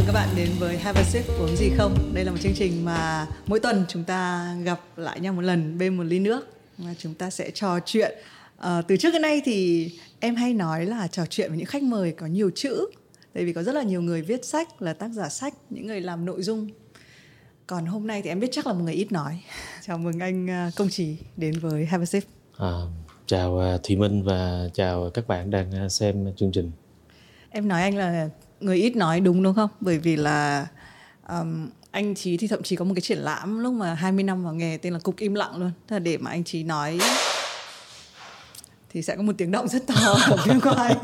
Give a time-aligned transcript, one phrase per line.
[0.00, 2.14] mừng các bạn đến với Have a Sip uống gì không.
[2.14, 5.78] Đây là một chương trình mà mỗi tuần chúng ta gặp lại nhau một lần
[5.78, 6.48] bên một ly nước
[6.78, 8.12] và chúng ta sẽ trò chuyện.
[8.58, 9.90] À, từ trước đến nay thì
[10.20, 12.86] em hay nói là trò chuyện với những khách mời có nhiều chữ.
[13.34, 16.00] Tại vì có rất là nhiều người viết sách là tác giả sách, những người
[16.00, 16.68] làm nội dung.
[17.66, 19.40] Còn hôm nay thì em biết chắc là một người ít nói.
[19.86, 22.24] Chào mừng anh à, Công Trí đến với Have a Sip.
[22.58, 22.72] À,
[23.26, 26.70] chào à, Thùy Minh và chào các bạn đang xem chương trình.
[27.50, 28.28] Em nói anh là
[28.60, 29.70] người ít nói đúng đúng không?
[29.80, 30.66] Bởi vì là
[31.28, 34.44] um, anh chí thì thậm chí có một cái triển lãm lúc mà 20 năm
[34.44, 35.70] vào nghề tên là Cục Im Lặng luôn.
[35.88, 36.98] Thế là để mà anh chí nói
[38.92, 39.94] thì sẽ có một tiếng động rất to
[40.30, 40.94] ở phía ngoài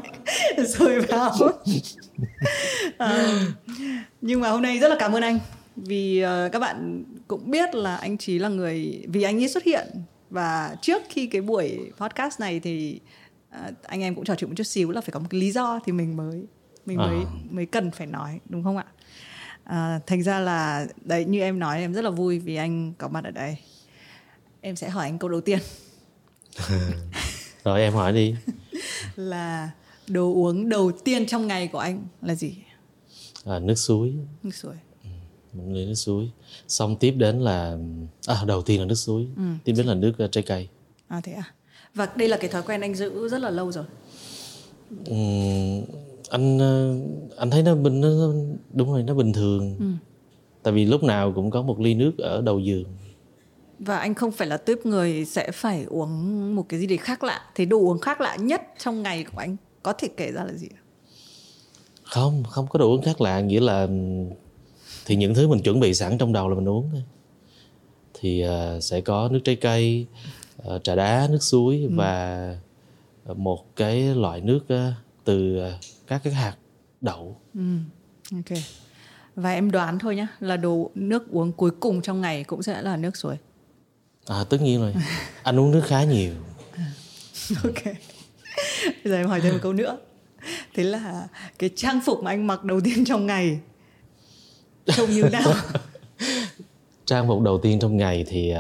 [0.59, 1.33] rồi vào.
[2.98, 3.52] um,
[4.20, 5.38] nhưng mà hôm nay rất là cảm ơn anh
[5.77, 9.64] vì uh, các bạn cũng biết là anh chí là người vì anh ấy xuất
[9.64, 9.86] hiện
[10.30, 13.00] và trước khi cái buổi podcast này thì
[13.50, 15.50] uh, anh em cũng trò chuyện một chút xíu là phải có một cái lý
[15.50, 16.47] do thì mình mới
[16.87, 17.31] mình mới à.
[17.51, 18.84] mới cần phải nói đúng không ạ?
[19.65, 23.09] À, thành ra là đấy như em nói em rất là vui vì anh có
[23.09, 23.56] mặt ở đây.
[24.61, 25.59] Em sẽ hỏi anh câu đầu tiên.
[27.65, 28.34] Rồi em hỏi đi.
[29.17, 29.70] Là
[30.06, 32.55] đồ uống đầu tiên trong ngày của anh là gì?
[33.45, 34.15] À, nước suối.
[34.43, 34.75] Nước suối.
[35.05, 35.11] Ừ,
[35.53, 36.31] một ly nước suối.
[36.69, 37.77] Xong tiếp đến là
[38.27, 39.27] à, đầu tiên là nước suối.
[39.37, 39.43] Ừ.
[39.65, 40.69] tiếp đến là nước uh, trái cây.
[41.09, 41.45] À thế à?
[41.95, 43.84] Và đây là cái thói quen anh giữ rất là lâu rồi.
[45.05, 45.15] Ừ,
[46.30, 46.94] anh ờ,
[47.36, 48.08] anh thấy nó bình nó
[48.72, 49.77] đúng rồi nó bình thường.
[49.78, 49.86] Ừ.
[50.62, 52.84] tại vì lúc nào cũng có một ly nước ở đầu giường.
[53.78, 57.24] Và anh không phải là tiếp người sẽ phải uống một cái gì đấy khác
[57.24, 57.41] lạ.
[57.54, 60.52] Thế đồ uống khác lạ nhất trong ngày của anh có thể kể ra là
[60.52, 60.69] gì
[62.06, 63.88] không không có đồ uống khác lạ nghĩa là
[65.04, 67.02] thì những thứ mình chuẩn bị sẵn trong đầu là mình uống thôi.
[68.14, 70.06] Thì uh, sẽ có nước trái cây
[70.69, 71.88] uh, trà đá nước suối ừ.
[71.94, 72.56] và
[73.34, 75.72] một cái loại nước uh, từ uh,
[76.07, 76.57] các cái hạt
[77.01, 77.41] đậu.
[77.55, 77.61] Ừ.
[78.33, 78.59] ok.
[79.35, 82.83] Và em đoán thôi nhá là đồ nước uống cuối cùng trong ngày cũng sẽ
[82.83, 83.37] là nước suối.
[84.27, 84.95] À tất nhiên rồi.
[85.43, 86.34] Anh uống nước khá nhiều.
[87.65, 87.84] Ok.
[88.84, 89.99] Bây giờ em hỏi thêm một câu nữa.
[90.75, 91.28] Thế là
[91.59, 93.61] cái trang phục mà anh mặc đầu tiên trong ngày
[94.87, 95.53] trông như nào?
[97.05, 98.59] Trang phục đầu tiên trong ngày thì uh,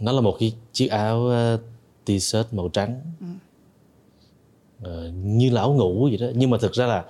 [0.00, 1.60] nó là một cái chiếc áo uh,
[2.06, 3.00] t-shirt màu trắng.
[3.20, 3.26] Ừ
[5.14, 6.26] như là áo ngủ vậy đó.
[6.34, 7.04] Nhưng mà thực ra là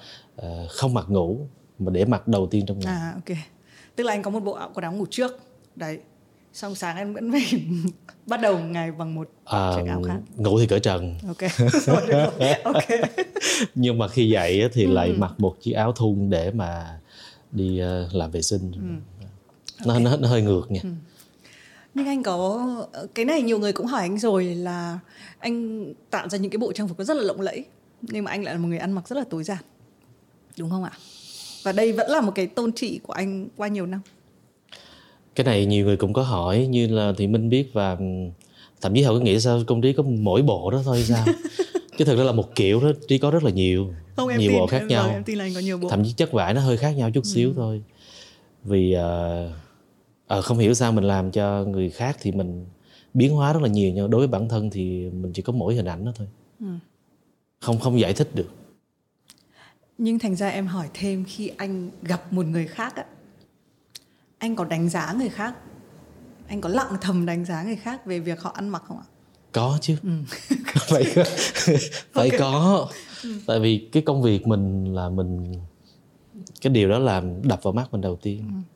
[0.47, 1.39] uh, không mặc ngủ
[1.79, 2.95] mà để mặc đầu tiên trong ngày.
[2.95, 3.37] À ok.
[3.97, 5.41] Tức là anh có một bộ áo quần áo ngủ trước.
[5.77, 5.99] Đấy.
[6.53, 7.63] Xong sáng anh vẫn phải
[8.27, 10.19] bắt đầu ngày bằng một à, chiếc áo khác.
[10.37, 11.15] ngủ thì cởi trần.
[11.29, 11.51] Ok.
[12.65, 12.85] Ok.
[13.75, 14.93] Nhưng mà khi dậy thì ừ.
[14.93, 17.01] lại mặc một chiếc áo thun để mà
[17.53, 18.73] đi uh, làm vệ sinh.
[18.73, 18.81] Ừ.
[19.87, 20.05] nó, okay.
[20.05, 20.81] nó nó hơi ngược nha.
[20.83, 20.89] Ừ
[21.95, 24.99] nhưng anh có cái này nhiều người cũng hỏi anh rồi là
[25.39, 27.65] anh tạo ra những cái bộ trang phục rất là lộng lẫy
[28.13, 29.59] nhưng mà anh lại là một người ăn mặc rất là tối giản.
[30.59, 30.93] Đúng không ạ?
[31.63, 34.01] Và đây vẫn là một cái tôn trị của anh qua nhiều năm.
[35.35, 37.97] Cái này nhiều người cũng có hỏi như là thì minh biết và
[38.81, 41.27] thậm chí họ có nghĩ sao công trí có mỗi bộ đó thôi sao?
[41.99, 44.51] Chứ thực ra là một kiểu đó trí có rất là nhiều không, em nhiều
[44.51, 45.11] tin, bộ khác em nhau.
[45.11, 45.89] em tin là anh có nhiều bộ.
[45.89, 47.29] thậm chí chất vải nó hơi khác nhau chút ừ.
[47.35, 47.83] xíu thôi.
[48.65, 49.51] Vì uh,
[50.27, 52.67] à, không hiểu sao mình làm cho người khác thì mình
[53.15, 55.75] biến hóa rất là nhiều nhưng đối với bản thân thì mình chỉ có mỗi
[55.75, 56.29] hình ảnh đó thôi.
[56.61, 56.67] Ừ.
[57.61, 58.49] không không giải thích được.
[59.99, 63.05] Nhưng thành ra em hỏi thêm khi anh gặp một người khác á
[64.39, 65.55] anh có đánh giá người khác?
[66.47, 69.05] Anh có lặng thầm đánh giá người khác về việc họ ăn mặc không ạ?
[69.53, 69.97] Có chứ.
[70.03, 70.11] Ừ.
[70.89, 71.05] phải
[72.13, 72.39] phải okay.
[72.39, 72.89] có.
[73.23, 73.35] Ừ.
[73.47, 75.55] tại vì cái công việc mình là mình
[76.61, 78.45] cái điều đó làm đập vào mắt mình đầu tiên.
[78.49, 78.74] Ừ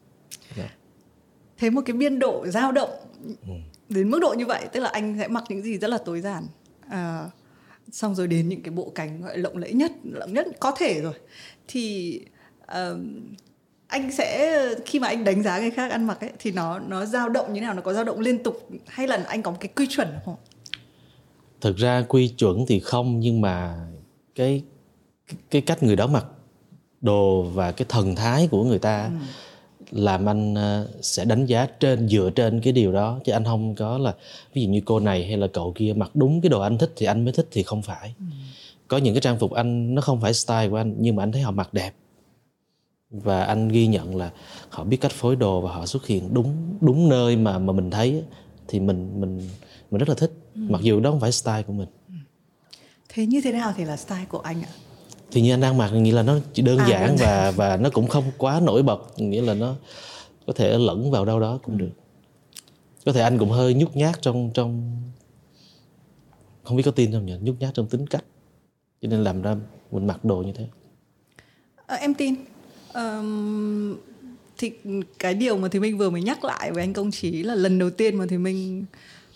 [1.59, 2.91] thế một cái biên độ dao động
[3.47, 3.53] ừ.
[3.89, 6.21] đến mức độ như vậy tức là anh sẽ mặc những gì rất là tối
[6.21, 6.47] giản.
[6.89, 7.31] À,
[7.93, 11.01] xong rồi đến những cái bộ cánh gọi lộng lẫy nhất lộng nhất có thể
[11.01, 11.15] rồi.
[11.69, 12.21] Thì
[12.63, 12.99] uh,
[13.87, 17.05] anh sẽ khi mà anh đánh giá người khác ăn mặc ấy thì nó nó
[17.05, 19.51] dao động như thế nào nó có dao động liên tục hay là anh có
[19.51, 20.37] một cái quy chuẩn không
[21.61, 23.87] thực ra quy chuẩn thì không nhưng mà
[24.35, 24.63] cái
[25.51, 26.25] cái cách người đó mặc
[27.01, 29.27] đồ và cái thần thái của người ta ừ
[29.91, 33.75] làm anh ờ, sẽ đánh giá trên dựa trên cái điều đó chứ anh không
[33.75, 34.15] có là
[34.55, 36.93] ví dụ như cô này hay là cậu kia mặc đúng cái đồ anh thích
[36.97, 38.25] thì anh mới thích thì không phải ừ.
[38.89, 41.33] có những cái trang phục anh nó không phải style của anh nhưng mà anh
[41.33, 41.93] thấy họ mặc đẹp
[43.11, 44.31] và anh ghi nhận là
[44.69, 47.91] họ biết cách phối đồ và họ xuất hiện đúng đúng nơi mà mà mình
[47.91, 48.23] thấy
[48.69, 49.49] thì mình mình
[49.91, 50.61] mình rất là thích ừ.
[50.69, 52.15] mặc dù đó không phải style của mình ừ.
[53.09, 54.73] thế như thế nào thì là style của anh ạ
[55.31, 57.91] thì như anh đang mặc nghĩa là nó chỉ đơn à, giản và và nó
[57.91, 59.75] cũng không quá nổi bật nghĩa là nó
[60.47, 61.85] có thể lẫn vào đâu đó cũng ừ.
[61.85, 61.91] được.
[63.05, 65.01] Có thể anh cũng hơi nhút nhát trong trong
[66.63, 67.35] không biết có tin không nhỉ?
[67.41, 68.25] Nhút nhát trong tính cách.
[69.03, 69.57] Cho nên làm ra
[69.91, 70.67] mình mặc đồ như thế.
[71.87, 72.35] À, em tin.
[72.95, 73.97] Um,
[74.59, 74.73] thì
[75.19, 77.79] cái điều mà thì minh vừa mới nhắc lại với anh công chí là lần
[77.79, 78.85] đầu tiên mà thì minh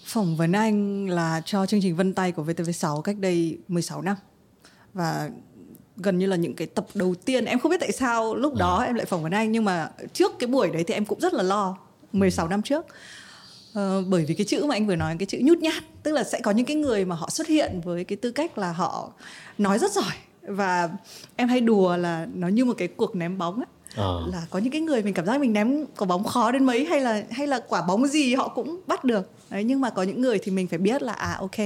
[0.04, 4.16] phỏng vấn anh là cho chương trình Vân Tay của VTV6 cách đây 16 năm.
[4.94, 5.30] Và
[6.02, 7.44] gần như là những cái tập đầu tiên.
[7.44, 8.86] Em không biết tại sao lúc đó à.
[8.86, 11.34] em lại phỏng vấn anh nhưng mà trước cái buổi đấy thì em cũng rất
[11.34, 11.76] là lo
[12.12, 12.86] 16 năm trước.
[13.78, 16.24] Uh, bởi vì cái chữ mà anh vừa nói cái chữ nhút nhát tức là
[16.24, 19.12] sẽ có những cái người mà họ xuất hiện với cái tư cách là họ
[19.58, 20.14] nói rất giỏi.
[20.42, 20.90] Và
[21.36, 23.66] em hay đùa là nó như một cái cuộc ném bóng ấy
[23.96, 24.12] à.
[24.32, 26.84] là có những cái người mình cảm giác mình ném quả bóng khó đến mấy
[26.84, 29.30] hay là hay là quả bóng gì họ cũng bắt được.
[29.50, 31.56] Đấy nhưng mà có những người thì mình phải biết là à ok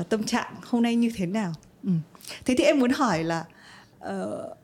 [0.00, 1.52] uh, tâm trạng hôm nay như thế nào
[1.84, 1.90] ừ.
[2.44, 3.44] thế thì em muốn hỏi là
[3.98, 4.56] uh,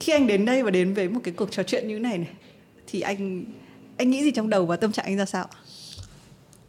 [0.00, 2.18] khi anh đến đây và đến với một cái cuộc trò chuyện như thế này
[2.18, 2.28] này
[2.86, 3.44] thì anh
[3.96, 5.46] anh nghĩ gì trong đầu và tâm trạng anh ra sao?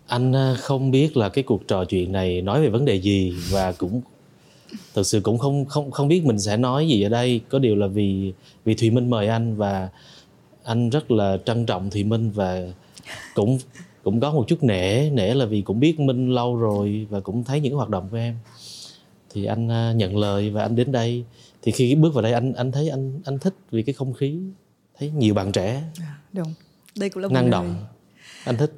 [0.07, 3.36] Anh ờ, không biết là cái cuộc trò chuyện này nói về vấn đề gì
[3.50, 4.01] và cũng
[4.94, 7.42] thực sự cũng không không không biết mình sẽ nói gì ở đây.
[7.50, 8.33] Có điều là vì
[8.66, 9.89] vì thùy minh mời anh và
[10.63, 12.62] anh rất là trân trọng thùy minh và
[13.36, 13.60] cũng
[14.04, 17.44] cũng có một chút nể nể là vì cũng biết minh lâu rồi và cũng
[17.44, 18.36] thấy những hoạt động của em
[19.33, 21.25] thì anh à, nhận lời và anh đến đây.
[21.62, 24.39] Thì khi bước vào đây anh anh thấy anh anh thích vì cái không khí
[25.00, 25.83] thấy nhiều bạn trẻ.
[26.00, 26.54] À, đúng.
[26.95, 27.86] Đây cũng là năng động.
[28.44, 28.72] Anh thích.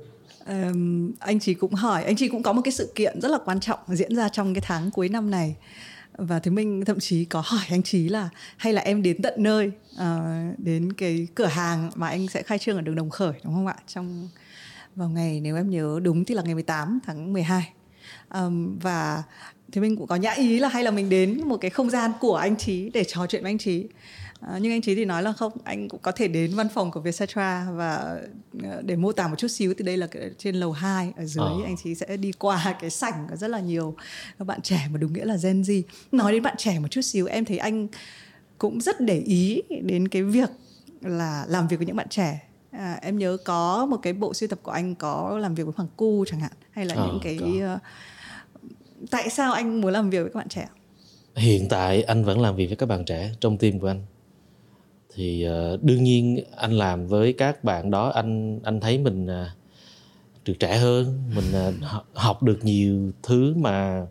[0.48, 3.38] Um, anh chị cũng hỏi anh chị cũng có một cái sự kiện rất là
[3.46, 5.56] quan trọng diễn ra trong cái tháng cuối năm này.
[6.18, 9.34] Và thì mình thậm chí có hỏi anh chí là hay là em đến tận
[9.38, 13.34] nơi uh, đến cái cửa hàng mà anh sẽ khai trương ở đường Đồng Khởi
[13.44, 13.76] đúng không ạ?
[13.88, 14.30] Trong
[14.96, 17.74] vào ngày nếu em nhớ đúng thì là ngày 18 tháng 12
[18.34, 19.24] um, và
[19.74, 22.12] thì mình cũng có nhã ý là hay là mình đến một cái không gian
[22.20, 23.88] của anh chí để trò chuyện với anh chí.
[24.40, 26.92] À, nhưng anh chí thì nói là không anh cũng có thể đến văn phòng
[26.92, 28.20] của Vietcetera và
[28.64, 29.74] ờ, để mô tả một chút xíu.
[29.78, 31.66] Thì đây là trên lầu 2 ở dưới à.
[31.66, 33.96] anh chí sẽ đi qua cái sảnh có rất là nhiều
[34.40, 35.82] các bạn trẻ mà đúng nghĩa là Gen Z.
[36.12, 37.88] Nói đến bạn trẻ một chút xíu em thấy anh
[38.58, 40.50] cũng rất để ý đến cái việc
[41.02, 42.40] là làm việc với những bạn trẻ.
[42.72, 45.74] À, em nhớ có một cái bộ sưu tập của anh có làm việc với
[45.78, 47.40] Hoàng Cu chẳng hạn hay là à, những cái
[47.76, 47.82] uh,
[49.12, 50.68] tại sao anh muốn làm việc với các bạn trẻ?
[51.36, 54.02] Hiện tại anh vẫn làm việc với các bạn trẻ trong team của anh.
[55.16, 59.50] Thì ờ, đương nhiên anh làm với các bạn đó, anh anh thấy mình ờ,
[60.46, 61.74] được trẻ hơn, mình ờ,
[62.14, 64.08] học được nhiều thứ mà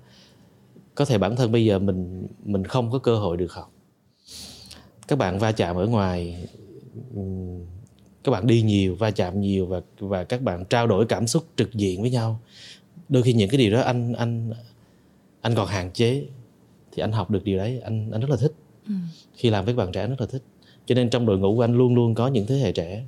[0.94, 3.72] có thể bản thân bây giờ mình mình không có cơ hội được học.
[5.08, 6.46] Các bạn va chạm ở ngoài
[8.24, 11.44] các bạn đi nhiều, va chạm nhiều và và các bạn trao đổi cảm xúc
[11.56, 12.40] trực diện với nhau.
[13.08, 14.50] Đôi khi những cái điều đó anh anh
[15.42, 16.26] anh còn hạn chế
[16.92, 18.52] thì anh học được điều đấy anh anh rất là thích
[18.86, 18.94] ừ.
[19.34, 20.42] khi làm với bạn trẻ rất là thích
[20.86, 23.04] cho nên trong đội ngũ của anh luôn luôn có những thế hệ trẻ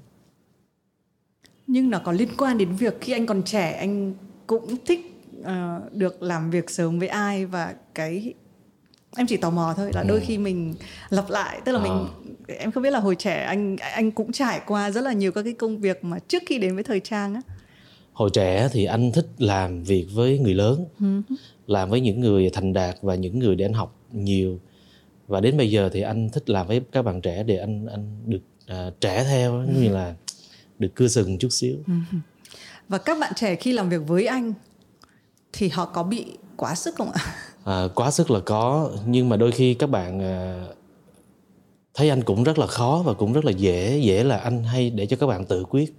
[1.67, 4.15] nhưng nó có liên quan đến việc khi anh còn trẻ anh
[4.47, 5.01] cũng thích
[5.41, 8.35] uh, được làm việc sớm với ai và cái
[9.17, 10.25] em chỉ tò mò thôi là đôi ừ.
[10.27, 10.75] khi mình
[11.11, 11.83] lặp lại tức là à.
[11.83, 12.07] mình
[12.59, 15.43] em không biết là hồi trẻ anh anh cũng trải qua rất là nhiều các
[15.43, 17.41] cái công việc mà trước khi đến với thời trang á
[18.13, 21.35] hồi trẻ thì anh thích làm việc với người lớn ừ.
[21.67, 24.59] Làm với những người thành đạt và những người để anh học nhiều
[25.27, 28.17] và đến bây giờ thì anh thích làm với các bạn trẻ để anh anh
[28.27, 29.67] được uh, trẻ theo ừ.
[29.81, 30.15] như là
[30.79, 31.93] được cưa sừng chút xíu ừ.
[32.89, 34.53] và các bạn trẻ khi làm việc với anh
[35.53, 36.27] thì họ có bị
[36.57, 37.35] quá sức không ạ
[37.65, 40.77] à, quá sức là có nhưng mà đôi khi các bạn uh,
[41.95, 44.91] thấy anh cũng rất là khó và cũng rất là dễ dễ là anh hay
[44.91, 45.95] để cho các bạn tự quyết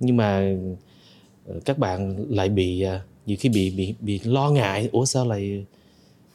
[0.00, 0.56] nhưng mà
[1.46, 2.84] ờ, các bạn lại bị
[3.28, 5.64] nhiều khi bị bị bị lo ngại ủa sao lại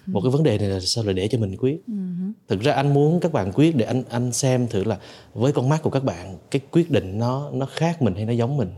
[0.05, 1.81] một cái vấn đề này là sao lại để cho mình quyết?
[1.87, 2.31] Uh-huh.
[2.47, 4.99] thực ra anh muốn các bạn quyết để anh anh xem thử là
[5.33, 8.33] với con mắt của các bạn cái quyết định nó nó khác mình hay nó
[8.33, 8.69] giống mình.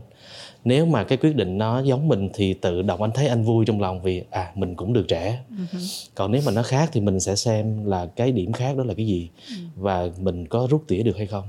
[0.64, 3.64] Nếu mà cái quyết định nó giống mình thì tự động anh thấy anh vui
[3.64, 5.40] trong lòng vì à mình cũng được trẻ.
[5.50, 6.08] Uh-huh.
[6.14, 8.94] còn nếu mà nó khác thì mình sẽ xem là cái điểm khác đó là
[8.94, 9.54] cái gì uh-huh.
[9.76, 11.44] và mình có rút tỉa được hay không.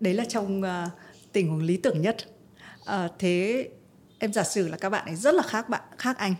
[0.00, 0.90] Đấy là trong uh,
[1.32, 2.16] tình huống lý tưởng nhất.
[2.82, 3.68] Uh, thế
[4.22, 6.34] em giả sử là các bạn ấy rất là khác bạn khác anh.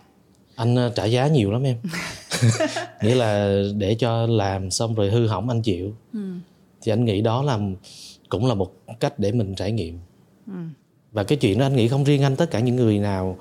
[0.55, 1.77] Anh ờ, trả giá nhiều lắm em.
[3.01, 5.93] Nghĩa là để cho làm xong rồi hư hỏng anh chịu.
[6.13, 6.19] Ừ.
[6.81, 7.59] thì anh nghĩ đó là
[8.29, 9.99] cũng là một cách để mình trải nghiệm.
[10.47, 10.53] Ừ.
[11.11, 13.37] và cái chuyện đó anh nghĩ không riêng anh tất cả những người nào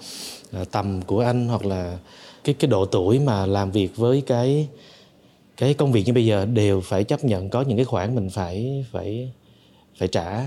[0.52, 1.98] ờ, tầm của anh hoặc là
[2.44, 4.68] cái cái độ tuổi mà làm việc với cái
[5.56, 8.30] cái công việc như bây giờ đều phải chấp nhận có những cái khoản mình
[8.30, 9.32] phải phải
[9.98, 10.44] phải trả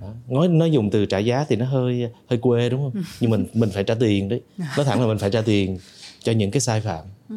[0.00, 0.08] đó.
[0.28, 3.02] nói nói dùng từ trả giá thì nó hơi hơi quê đúng không?
[3.20, 4.40] Nhưng mình mình phải trả tiền đấy.
[4.76, 5.78] Nói thẳng là mình phải trả tiền
[6.22, 7.04] cho những cái sai phạm.
[7.28, 7.36] Ừ.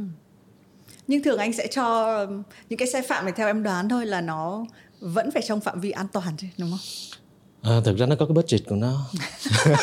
[1.08, 2.18] nhưng thường anh sẽ cho
[2.70, 4.66] những cái sai phạm này theo em đoán thôi là nó
[5.00, 6.80] vẫn phải trong phạm vi an toàn chứ đúng không?
[7.62, 9.10] À, thực ra nó có cái budget của nó.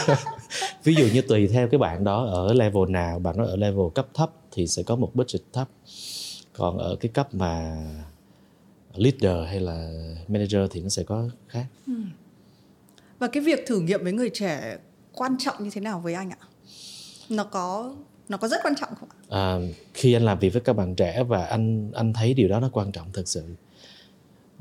[0.84, 3.86] Ví dụ như tùy theo cái bạn đó ở level nào bạn đó ở level
[3.94, 5.68] cấp thấp thì sẽ có một budget thấp.
[6.52, 7.76] Còn ở cái cấp mà
[8.94, 9.90] leader hay là
[10.28, 11.66] manager thì nó sẽ có khác.
[11.86, 11.92] Ừ.
[13.18, 14.78] và cái việc thử nghiệm với người trẻ
[15.12, 16.38] quan trọng như thế nào với anh ạ?
[17.28, 17.94] Nó có
[18.28, 19.18] nó có rất quan trọng không ạ?
[19.28, 19.58] À,
[19.94, 22.70] khi anh làm việc với các bạn trẻ và anh anh thấy điều đó nó
[22.72, 23.44] quan trọng thật sự.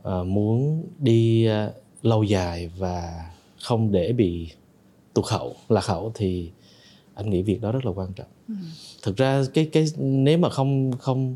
[0.04, 3.26] À, muốn đi uh, lâu dài và
[3.62, 4.50] không để bị
[5.14, 6.52] tụt hậu lạc hậu thì
[7.14, 8.28] anh nghĩ việc đó rất là quan trọng.
[8.48, 8.54] Ừ.
[9.02, 11.36] thực ra cái cái nếu mà không không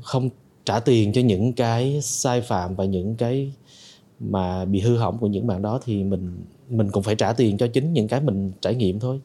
[0.00, 0.30] không
[0.64, 3.52] trả tiền cho những cái sai phạm và những cái
[4.20, 7.58] mà bị hư hỏng của những bạn đó thì mình mình cũng phải trả tiền
[7.58, 9.20] cho chính những cái mình trải nghiệm thôi.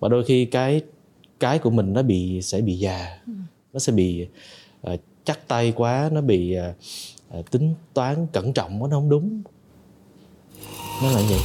[0.00, 0.82] Và đôi khi cái
[1.40, 3.18] cái của mình nó bị sẽ bị già.
[3.26, 3.32] Ừ.
[3.72, 4.26] nó sẽ bị
[4.92, 6.56] uh, chắc tay quá nó bị
[7.38, 9.42] uh, tính toán cẩn trọng nó không đúng.
[11.02, 11.40] Nó là vậy.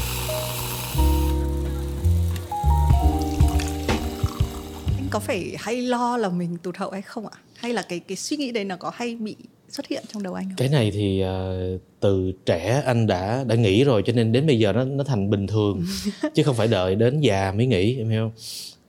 [4.98, 7.40] Anh có phải hay lo là mình tụt hậu hay không ạ?
[7.56, 9.36] Hay là cái cái suy nghĩ đấy nó có hay bị
[9.70, 10.56] xuất hiện trong đầu anh không?
[10.58, 14.60] cái này thì uh, từ trẻ anh đã đã nghĩ rồi cho nên đến bây
[14.60, 15.86] giờ nó nó thành bình thường.
[16.36, 18.32] Chứ không phải đợi đến già mới nghĩ em hiểu không?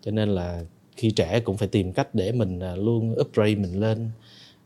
[0.02, 0.64] Cho nên là
[0.96, 4.10] khi trẻ cũng phải tìm cách để mình uh, luôn upgrade mình lên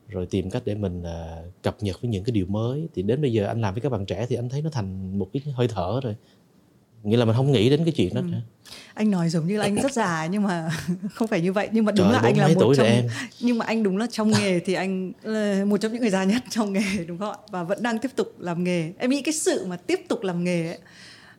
[0.09, 2.88] rồi tìm cách để mình uh, cập nhật với những cái điều mới.
[2.94, 5.18] Thì đến bây giờ anh làm với các bạn trẻ thì anh thấy nó thành
[5.18, 6.14] một cái hơi thở rồi
[7.04, 8.26] nghĩa là mình không nghĩ đến cái chuyện đó ừ.
[8.94, 10.70] anh nói giống như là anh rất già nhưng mà
[11.14, 11.68] không phải như vậy.
[11.73, 13.06] Nhưng mà đúng Trời, là anh là một trong em.
[13.40, 16.25] nhưng mà anh đúng là trong nghề thì anh là một trong những người già
[16.25, 17.38] nhất trong nghề đúng không ạ?
[17.50, 18.92] Và vẫn đang tiếp tục làm nghề.
[18.99, 20.78] Em nghĩ cái sự mà tiếp tục làm nghề ấy,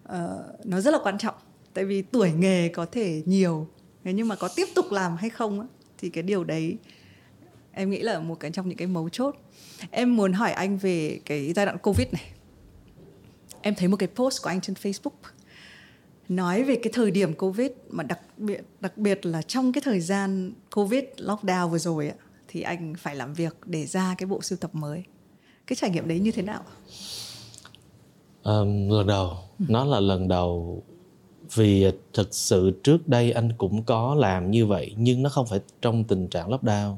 [0.04, 1.36] uh, nó rất là quan trọng.
[1.74, 3.68] Tại vì tuổi nghề có thể nhiều.
[4.04, 5.68] Nhưng mà có tiếp tục làm hay không ấy,
[5.98, 6.78] thì cái điều đấy
[7.72, 9.36] em nghĩ là một cái trong những cái mấu chốt.
[9.92, 12.24] Em muốn hỏi anh về cái giai đoạn covid này.
[13.62, 15.10] Em thấy một cái post của anh trên facebook
[16.30, 20.00] nói về cái thời điểm covid mà đặc biệt đặc biệt là trong cái thời
[20.00, 22.16] gian covid lockdown vừa rồi ạ
[22.48, 25.04] thì anh phải làm việc để ra cái bộ sưu tập mới
[25.68, 26.62] cái trải nghiệm đấy như thế nào
[28.44, 29.66] um, lần đầu ừ.
[29.70, 30.84] nó là lần đầu
[31.54, 35.60] vì thực sự trước đây anh cũng có làm như vậy nhưng nó không phải
[35.82, 36.96] trong tình trạng lockdown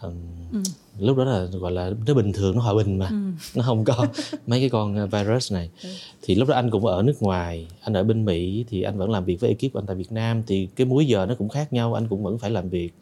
[0.00, 0.14] um,
[0.52, 0.62] ừ.
[0.98, 3.06] Lúc đó là gọi là nó bình thường nó hòa bình mà.
[3.06, 3.16] Ừ.
[3.54, 4.06] nó không có
[4.46, 5.70] mấy cái con uh, virus này.
[5.82, 5.88] Ừ.
[6.22, 9.10] thì lúc đó anh cũng ở nước ngoài anh ở bên mỹ thì anh vẫn
[9.10, 10.42] làm việc với ekip của anh tại việt nam.
[10.46, 12.92] Thì cái múi giờ nó cũng khác nhau anh cũng vẫn phải làm việc.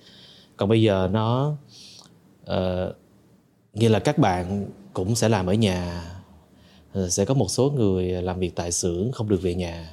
[0.57, 1.57] Còn bây giờ nó
[2.43, 2.95] uh,
[3.75, 6.05] như là các bạn cũng sẽ làm ở nhà
[6.99, 9.91] uh, sẽ có một số người làm việc tại xưởng không được về nhà.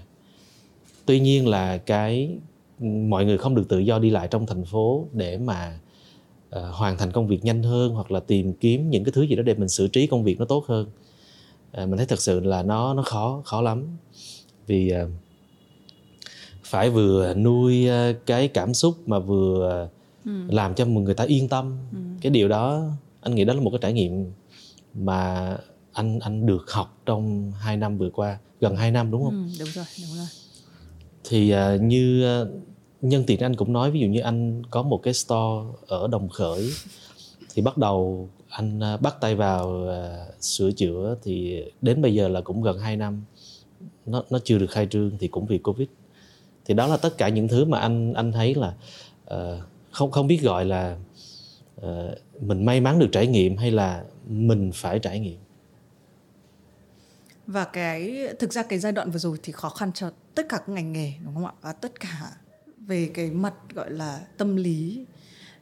[1.05, 2.37] Tuy nhiên là cái
[2.81, 5.79] mọi người không được tự do đi lại trong thành phố để mà
[6.55, 9.35] uh, hoàn thành công việc nhanh hơn hoặc là tìm kiếm những cái thứ gì
[9.35, 10.87] đó để mình xử trí công việc nó tốt hơn
[11.81, 13.97] uh, mình thấy thật sự là nó nó khó khó lắm
[14.67, 15.09] vì uh,
[16.63, 19.89] phải vừa nuôi uh, cái cảm xúc mà vừa
[20.25, 20.31] ừ.
[20.47, 21.97] làm cho người ta yên tâm ừ.
[22.21, 22.83] cái điều đó
[23.21, 24.31] anh nghĩ đó là một cái trải nghiệm
[24.93, 25.57] mà
[25.93, 29.49] anh anh được học trong hai năm vừa qua gần hai năm đúng không?
[29.49, 30.27] Ừ, đúng rồi, đúng rồi.
[31.23, 32.47] Thì uh, như uh,
[33.01, 36.29] nhân tiện anh cũng nói ví dụ như anh có một cái store ở đồng
[36.29, 36.71] khởi
[37.53, 42.27] thì bắt đầu anh à, bắt tay vào à, sửa chữa thì đến bây giờ
[42.27, 43.23] là cũng gần 2 năm
[44.05, 45.87] nó nó chưa được khai trương thì cũng vì covid.
[46.65, 48.73] Thì đó là tất cả những thứ mà anh anh thấy là
[49.33, 50.97] uh, không không biết gọi là
[51.81, 51.87] uh,
[52.41, 55.37] mình may mắn được trải nghiệm hay là mình phải trải nghiệm.
[57.47, 60.57] Và cái thực ra cái giai đoạn vừa rồi thì khó khăn cho tất cả
[60.57, 61.53] các ngành nghề đúng không ạ?
[61.61, 62.31] Và tất cả
[62.91, 65.05] về cái mặt gọi là tâm lý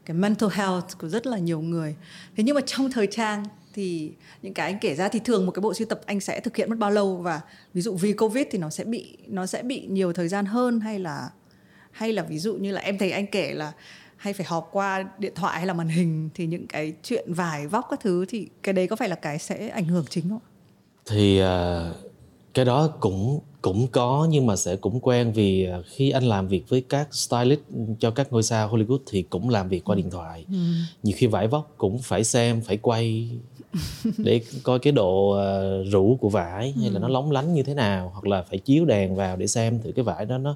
[0.06, 1.96] cái mental health của rất là nhiều người.
[2.38, 5.52] Thế nhưng mà trong thời trang thì những cái anh kể ra thì thường một
[5.52, 7.16] cái bộ sưu tập anh sẽ thực hiện mất bao lâu?
[7.16, 7.42] Và
[7.74, 10.80] ví dụ vì covid thì nó sẽ bị nó sẽ bị nhiều thời gian hơn
[10.80, 11.30] hay là
[11.92, 13.72] hay là ví dụ như là em thấy anh kể là
[14.18, 17.68] hay phải họp qua điện thoại hay là màn hình thì những cái chuyện vải
[17.68, 20.40] vóc các thứ thì cái đấy có phải là cái sẽ ảnh hưởng chính không
[21.06, 22.09] thì uh,
[22.60, 26.48] cái đó cũng cũng có nhưng mà sẽ cũng quen vì à, khi anh làm
[26.48, 27.60] việc với các stylist
[28.00, 30.58] cho các ngôi sao Hollywood thì cũng làm việc qua điện thoại ừ.
[31.04, 33.30] nhiều khi vải vóc cũng phải xem phải quay
[34.18, 37.12] để coi cái độ uh, rũ của vải hay là nó ừ.
[37.12, 40.06] lóng lánh như thế nào hoặc là phải chiếu đèn vào để xem thử cái
[40.06, 40.56] vải đó nó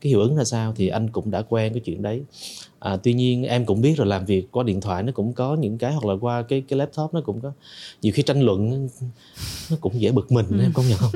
[0.00, 2.22] cái hiệu ứng là sao thì anh cũng đã quen cái chuyện đấy
[2.84, 5.56] à, tuy nhiên em cũng biết rồi làm việc qua điện thoại nó cũng có
[5.56, 7.52] những cái hoặc là qua cái cái laptop nó cũng có
[8.02, 8.88] nhiều khi tranh luận
[9.70, 10.60] nó cũng dễ bực mình ừ.
[10.62, 11.12] em công nhận không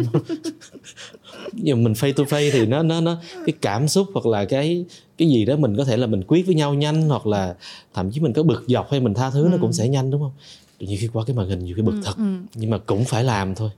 [1.53, 4.85] nhưng mình face to face thì nó nó nó cái cảm xúc hoặc là cái
[5.19, 7.55] cái gì đó mình có thể là mình quyết với nhau nhanh hoặc là
[7.95, 9.49] thậm chí mình có bực dọc hay mình tha thứ ừ.
[9.49, 10.33] nó cũng sẽ nhanh đúng không
[10.79, 12.37] nhiều khi qua cái màn hình nhiều khi bực ừ, thật ừ.
[12.55, 13.71] nhưng mà cũng phải làm thôi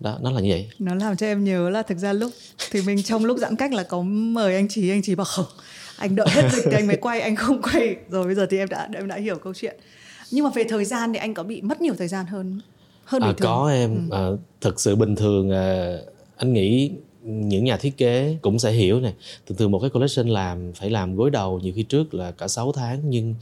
[0.00, 2.32] đó nó là như vậy nó làm cho em nhớ là thực ra lúc
[2.70, 5.46] thì mình trong lúc giãn cách là có mời anh trí anh trí bảo không
[6.00, 7.96] anh đợi hết dịch thì anh mới quay anh không quay.
[8.08, 9.76] Rồi bây giờ thì em đã em đã hiểu câu chuyện.
[10.30, 12.60] Nhưng mà về thời gian thì anh có bị mất nhiều thời gian hơn
[13.04, 14.08] hơn à, bình thường có em.
[14.10, 14.16] Ừ.
[14.16, 14.26] à,
[14.60, 15.96] thực sự bình thường à,
[16.36, 16.90] anh nghĩ
[17.22, 19.14] những nhà thiết kế cũng sẽ hiểu này
[19.46, 22.48] thường thường một cái collection làm phải làm gối đầu nhiều khi trước là cả
[22.48, 23.00] 6 tháng.
[23.04, 23.34] Nhưng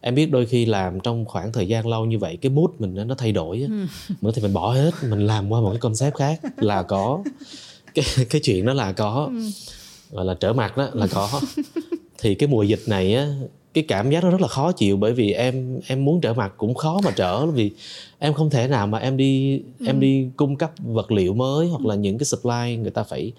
[0.00, 2.94] em biết đôi khi làm trong khoảng thời gian lâu như vậy cái mood mình
[3.06, 3.86] nó thay đổi ừ.
[4.20, 7.22] mới thì mình bỏ hết mình làm qua một cái concept khác là có.
[7.94, 9.30] Cái cái chuyện đó là có.
[9.32, 9.40] Ừ.
[10.10, 11.40] gọi là trở mặt đó là có
[12.18, 13.34] thì cái mùa dịch này á
[13.74, 16.54] cái cảm giác nó rất là khó chịu bởi vì em em muốn trở mặt
[16.56, 17.70] cũng khó mà trở vì
[18.18, 19.86] em không thể nào mà em đi ừ.
[19.86, 23.32] em đi cung cấp vật liệu mới hoặc là những cái supply người ta phải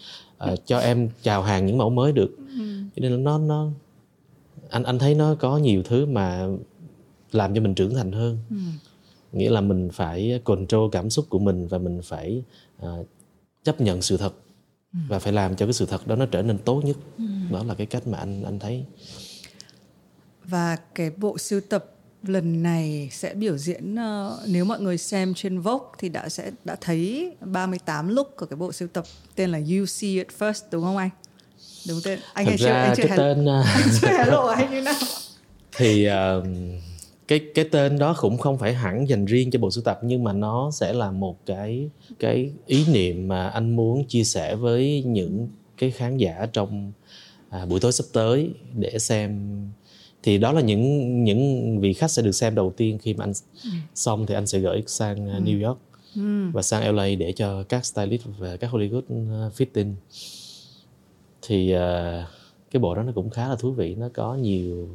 [0.53, 2.63] uh, cho em chào hàng những mẫu mới được ừ.
[2.96, 3.69] cho nên nó nó
[4.69, 6.48] anh anh thấy nó có nhiều thứ mà
[7.31, 8.57] làm cho mình trưởng thành hơn ừ.
[9.34, 12.43] nghĩa là mình phải control cảm xúc của mình và mình phải
[12.86, 13.07] uh,
[13.63, 14.34] chấp nhận sự thật.
[15.07, 17.23] Và phải làm cho cái sự thật đó nó trở nên tốt nhất ừ.
[17.51, 18.85] đó là cái cách mà anh anh thấy
[20.43, 21.85] và cái bộ sưu tập
[22.23, 26.51] lần này sẽ biểu diễn uh, nếu mọi người xem trên Vogue thì đã sẽ
[26.65, 30.61] đã thấy 38 look của cái bộ sưu tập tên là You See It First
[30.71, 31.09] đúng không anh?
[31.87, 32.19] Đúng tên.
[32.33, 34.93] Anh Thật ra anh chưa cái tên uh, anh chưa hé lộ hay như nào?
[35.77, 36.43] thì uh,
[37.27, 40.24] cái cái tên đó cũng không phải hẳn dành riêng cho bộ sưu tập nhưng
[40.24, 45.03] mà nó sẽ là một cái cái ý niệm mà anh muốn chia sẻ với
[45.05, 46.91] những cái khán giả trong
[47.50, 49.50] à, buổi tối sắp tới để xem
[50.24, 53.34] thì đó là những những vị khách sẽ được xem đầu tiên khi mà anh
[53.63, 53.69] ừ.
[53.96, 55.39] xong thì anh sẽ gửi sang ừ.
[55.43, 55.79] New York
[56.15, 56.50] ừ.
[56.53, 58.98] và sang LA để cho các stylist và các Hollywood
[59.48, 59.93] uh, fitting
[61.41, 61.79] thì uh,
[62.72, 64.89] cái bộ đó nó cũng khá là thú vị nó có nhiều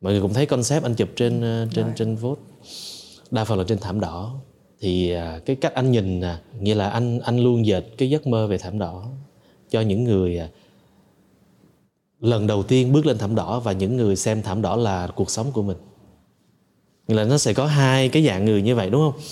[0.00, 1.94] mọi người cũng thấy concept anh chụp trên uh, trên Rồi.
[1.96, 2.42] trên Vogue
[3.30, 4.34] đa phần là trên thảm đỏ.
[4.80, 6.20] Thì uh, cái cách anh nhìn
[6.60, 9.06] nghĩa là anh anh luôn dệt cái giấc mơ về thảm đỏ
[9.70, 10.50] cho những người uh,
[12.20, 15.30] lần đầu tiên bước lên thảm đỏ và những người xem thảm đỏ là cuộc
[15.30, 15.76] sống của mình.
[17.08, 19.22] Nghĩa là nó sẽ có hai cái dạng người như vậy đúng không?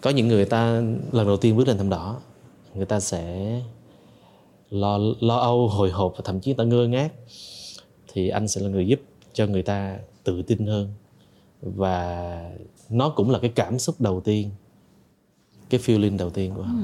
[0.00, 2.20] Có những người ta lần đầu tiên bước lên thảm đỏ
[2.74, 3.60] người ta sẽ
[4.70, 7.12] lo lo âu hồi hộp và thậm chí ta ngơ ngác.
[8.12, 9.00] Thì anh sẽ là người giúp
[9.38, 10.92] cho người ta tự tin hơn.
[11.62, 12.52] Và
[12.90, 14.50] nó cũng là cái cảm xúc đầu tiên
[15.70, 16.74] cái feeling đầu tiên của họ.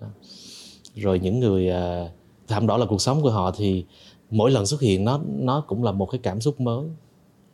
[0.00, 0.06] Ừ.
[0.94, 2.10] rồi những người uh,
[2.48, 3.84] thảm đỏ là cuộc sống của họ thì
[4.30, 6.88] mỗi lần xuất hiện nó nó cũng là một cái cảm xúc mới.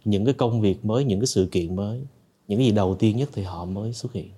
[0.04, 2.00] Những cái công việc mới những cái sự kiện mới
[2.48, 4.30] những cái gì đầu tiên nhất thì họ mới xuất hiện.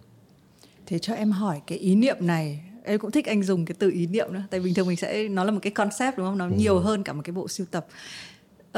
[0.87, 2.61] Thế cho em hỏi cái ý niệm này.
[2.85, 5.29] Em cũng thích anh dùng cái từ ý niệm nữa tại bình thường mình sẽ
[5.29, 6.39] nó là một cái concept đúng không?
[6.39, 6.53] Nó ừ.
[6.57, 7.87] nhiều hơn cả một cái bộ sưu tập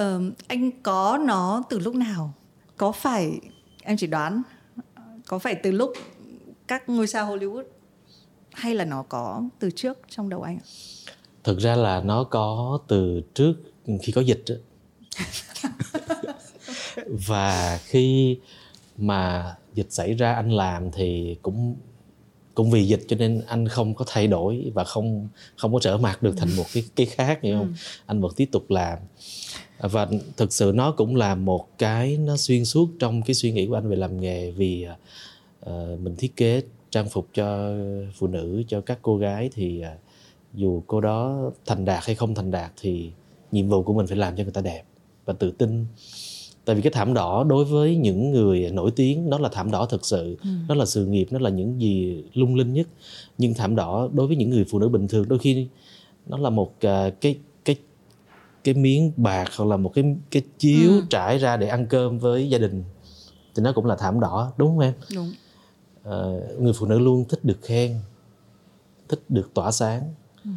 [0.00, 2.34] uh, anh có nó từ lúc nào?
[2.76, 3.40] Có phải
[3.82, 4.42] em chỉ đoán
[5.26, 5.92] có phải từ lúc
[6.66, 7.64] các ngôi sao Hollywood
[8.52, 10.58] hay là nó có từ trước trong đầu anh
[11.44, 13.54] thực ra là nó có từ trước
[14.02, 14.44] khi có dịch
[17.26, 18.38] và khi
[18.96, 21.76] mà dịch xảy ra anh làm thì cũng
[22.56, 25.96] cũng vì dịch cho nên anh không có thay đổi và không không có trở
[25.96, 27.66] mặt được thành một cái cái khác hiểu không?
[27.66, 27.72] Ừ.
[28.06, 28.98] anh vẫn tiếp tục làm.
[29.78, 33.66] Và thực sự nó cũng là một cái nó xuyên suốt trong cái suy nghĩ
[33.66, 34.86] của anh về làm nghề vì
[35.66, 37.74] uh, mình thiết kế trang phục cho
[38.14, 40.00] phụ nữ cho các cô gái thì uh,
[40.54, 43.10] dù cô đó thành đạt hay không thành đạt thì
[43.52, 44.82] nhiệm vụ của mình phải làm cho người ta đẹp
[45.24, 45.86] và tự tin
[46.66, 49.86] tại vì cái thảm đỏ đối với những người nổi tiếng đó là thảm đỏ
[49.86, 50.36] thực sự.
[50.42, 50.48] Ừ.
[50.68, 52.88] nó là sự nghiệp nó là những gì lung linh nhất.
[53.38, 55.68] Nhưng thảm đỏ đối với những người phụ nữ bình thường đôi khi
[56.26, 57.76] nó là một uh, cái cái
[58.64, 61.02] cái miếng bạc hoặc là một cái cái chiếu ừ.
[61.10, 62.84] trải ra để ăn cơm với gia đình.
[63.54, 64.94] Thì nó cũng là thảm đỏ đúng không em?
[65.14, 65.32] Đúng.
[66.08, 67.96] Uh, người phụ nữ luôn thích được khen
[69.08, 70.02] thích được tỏa sáng.
[70.44, 70.50] Ừ.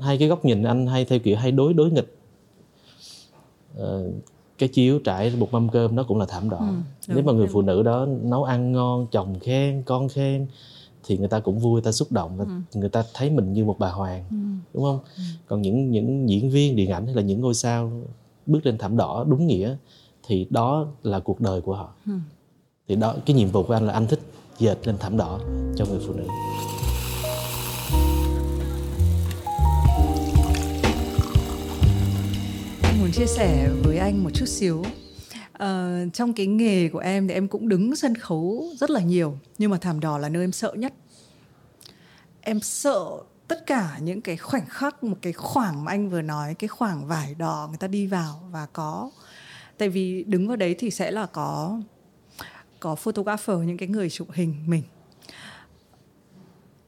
[0.00, 2.16] hay cái góc nhìn anh hay theo kiểu hay đối đối nghịch.
[3.80, 4.14] Uh,
[4.60, 7.46] cái chiếu trải một mâm cơm nó cũng là thảm đỏ ừ, nếu mà người
[7.46, 10.46] phụ nữ đó nấu ăn ngon chồng khen con khen
[11.04, 12.78] thì người ta cũng vui người ta xúc động ừ.
[12.78, 14.36] người ta thấy mình như một bà hoàng ừ.
[14.74, 15.22] đúng không ừ.
[15.46, 17.92] còn những những diễn viên điện ảnh hay là những ngôi sao
[18.46, 19.76] bước lên thảm đỏ đúng nghĩa
[20.26, 22.12] thì đó là cuộc đời của họ ừ.
[22.88, 24.20] thì đó cái nhiệm vụ của anh là anh thích
[24.58, 25.40] dệt lên thảm đỏ
[25.76, 26.24] cho người phụ nữ
[33.10, 34.84] muốn chia sẻ với anh một chút xíu.
[35.52, 39.38] À, trong cái nghề của em thì em cũng đứng sân khấu rất là nhiều
[39.58, 40.92] nhưng mà thảm đỏ là nơi em sợ nhất.
[42.40, 43.06] Em sợ
[43.48, 47.06] tất cả những cái khoảnh khắc một cái khoảng mà anh vừa nói cái khoảng
[47.06, 49.10] vải đỏ người ta đi vào và có.
[49.78, 51.80] Tại vì đứng vào đấy thì sẽ là có
[52.80, 54.82] có photographer những cái người chụp hình mình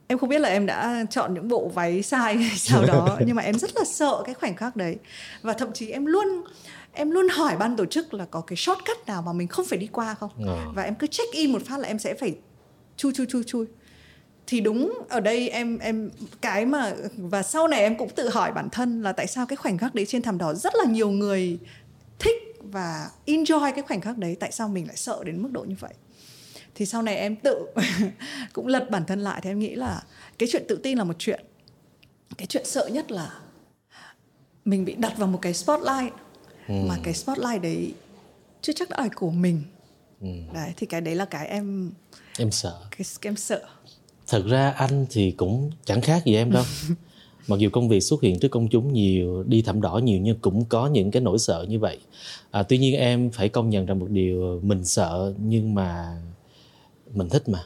[0.06, 3.36] em không biết là em đã chọn những bộ váy sai hay sao đó nhưng
[3.36, 4.96] mà em rất là sợ cái khoảnh khắc đấy.
[5.42, 6.42] Và thậm chí em luôn
[6.92, 9.78] em luôn hỏi ban tổ chức là có cái shortcut nào mà mình không phải
[9.78, 10.30] đi qua không?
[10.46, 10.58] Ờ.
[10.74, 12.34] và em cứ check in một phát là em sẽ phải
[12.96, 13.66] chui chui chui chui.
[14.46, 16.10] Thì đúng ở đây em em
[16.40, 19.56] cái mà và sau này em cũng tự hỏi bản thân là tại sao cái
[19.56, 21.58] khoảnh khắc đấy trên thảm đỏ rất là nhiều người
[22.18, 25.64] thích và enjoy cái khoảnh khắc đấy tại sao mình lại sợ đến mức độ
[25.64, 25.94] như vậy
[26.74, 27.66] thì sau này em tự
[28.52, 30.02] cũng lật bản thân lại thì em nghĩ là
[30.38, 31.44] cái chuyện tự tin là một chuyện.
[32.36, 33.30] Cái chuyện sợ nhất là
[34.64, 36.12] mình bị đặt vào một cái spotlight
[36.68, 37.94] mà cái spotlight đấy
[38.60, 39.62] chưa chắc đã là của mình.
[40.54, 41.90] Đấy thì cái đấy là cái em
[42.38, 42.80] em sợ.
[42.90, 43.62] Cái em sợ.
[44.26, 46.64] Thật ra anh thì cũng chẳng khác gì em đâu.
[47.48, 50.38] Mặc dù công việc xuất hiện trước công chúng nhiều đi thảm đỏ nhiều nhưng
[50.38, 51.98] cũng có những cái nỗi sợ như vậy.
[52.50, 56.20] À, tuy nhiên em phải công nhận rằng một điều mình sợ nhưng mà
[57.14, 57.64] mình thích mà.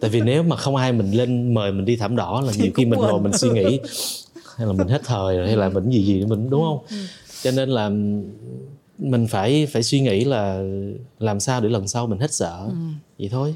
[0.00, 2.70] Tại vì nếu mà không ai mình lên mời mình đi thảm đỏ là nhiều
[2.74, 3.80] khi mình ngồi mình suy nghĩ
[4.56, 6.98] hay là mình hết thời rồi hay là mình gì gì mình đúng không?
[7.42, 7.88] Cho nên là
[8.98, 10.62] mình phải phải suy nghĩ là
[11.18, 12.70] làm sao để lần sau mình hết sợ.
[13.18, 13.54] Vậy thôi.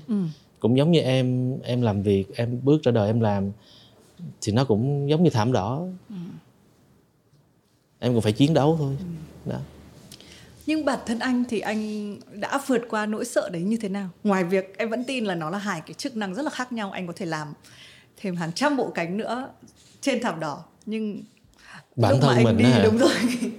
[0.61, 3.51] Cũng giống như em em làm việc em bước ra đời em làm
[4.41, 5.87] thì nó cũng giống như thảm đỏ.
[7.99, 8.97] Em cũng phải chiến đấu thôi.
[9.47, 9.59] Đó
[10.67, 14.09] nhưng bản thân anh thì anh đã vượt qua nỗi sợ đấy như thế nào?
[14.25, 16.73] Ngoài việc em vẫn tin là nó là hai cái chức năng rất là khác
[16.73, 17.49] nhau anh có thể làm
[18.17, 19.49] thêm hàng trăm bộ cánh nữa
[20.01, 20.65] trên thảm đỏ.
[20.87, 21.23] Nhưng
[21.97, 22.85] bản thân anh mình đi hả?
[22.85, 23.11] đúng rồi.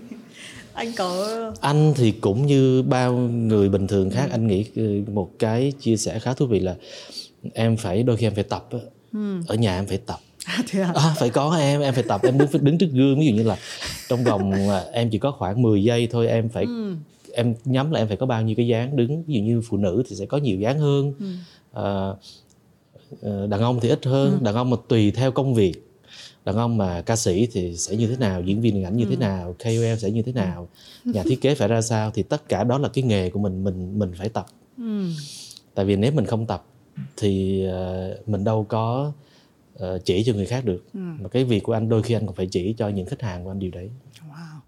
[0.73, 5.31] Anh có anh thì cũng như bao người bình thường khác anh nghĩ ừ, một
[5.39, 6.75] cái chia sẻ khá thú vị là
[7.53, 8.79] em phải đôi khi em phải tập á.
[9.47, 10.19] ở nhà em phải tập
[10.67, 10.91] thế à?
[10.95, 13.19] à, phải có em em phải tập em đứng đứng trước gương.
[13.19, 13.57] Ví dụ như là
[14.09, 16.65] trong vòng à, em chỉ có khoảng 10 giây thôi em phải
[17.33, 19.23] em nhắm là em phải có bao nhiêu cái dáng đứng.
[19.23, 21.13] Ví dụ như phụ nữ thì sẽ có nhiều dáng hơn.
[21.71, 22.17] Ờ,
[23.21, 24.43] ờ, đàn ông thì ít hơn.
[24.43, 25.73] Đàn ông mà tùy theo công việc.
[26.45, 29.05] Đàn ông mà ca sĩ thì sẽ như thế nào diễn viên điện ảnh như
[29.09, 30.67] thế nào KOL sẽ như thế nào
[31.05, 33.63] nhà thiết kế phải ra sao thì tất cả đó là cái nghề của mình
[33.63, 34.45] mình mình phải tập.
[35.73, 36.65] Tại vì nếu mình không tập
[37.17, 39.11] thì ờ, mình đâu có
[39.75, 42.35] ờ, chỉ cho người khác được mà cái việc của anh đôi khi anh còn
[42.35, 43.89] phải chỉ cho những khách hàng của anh điều đấy
[44.29, 44.59] Wow.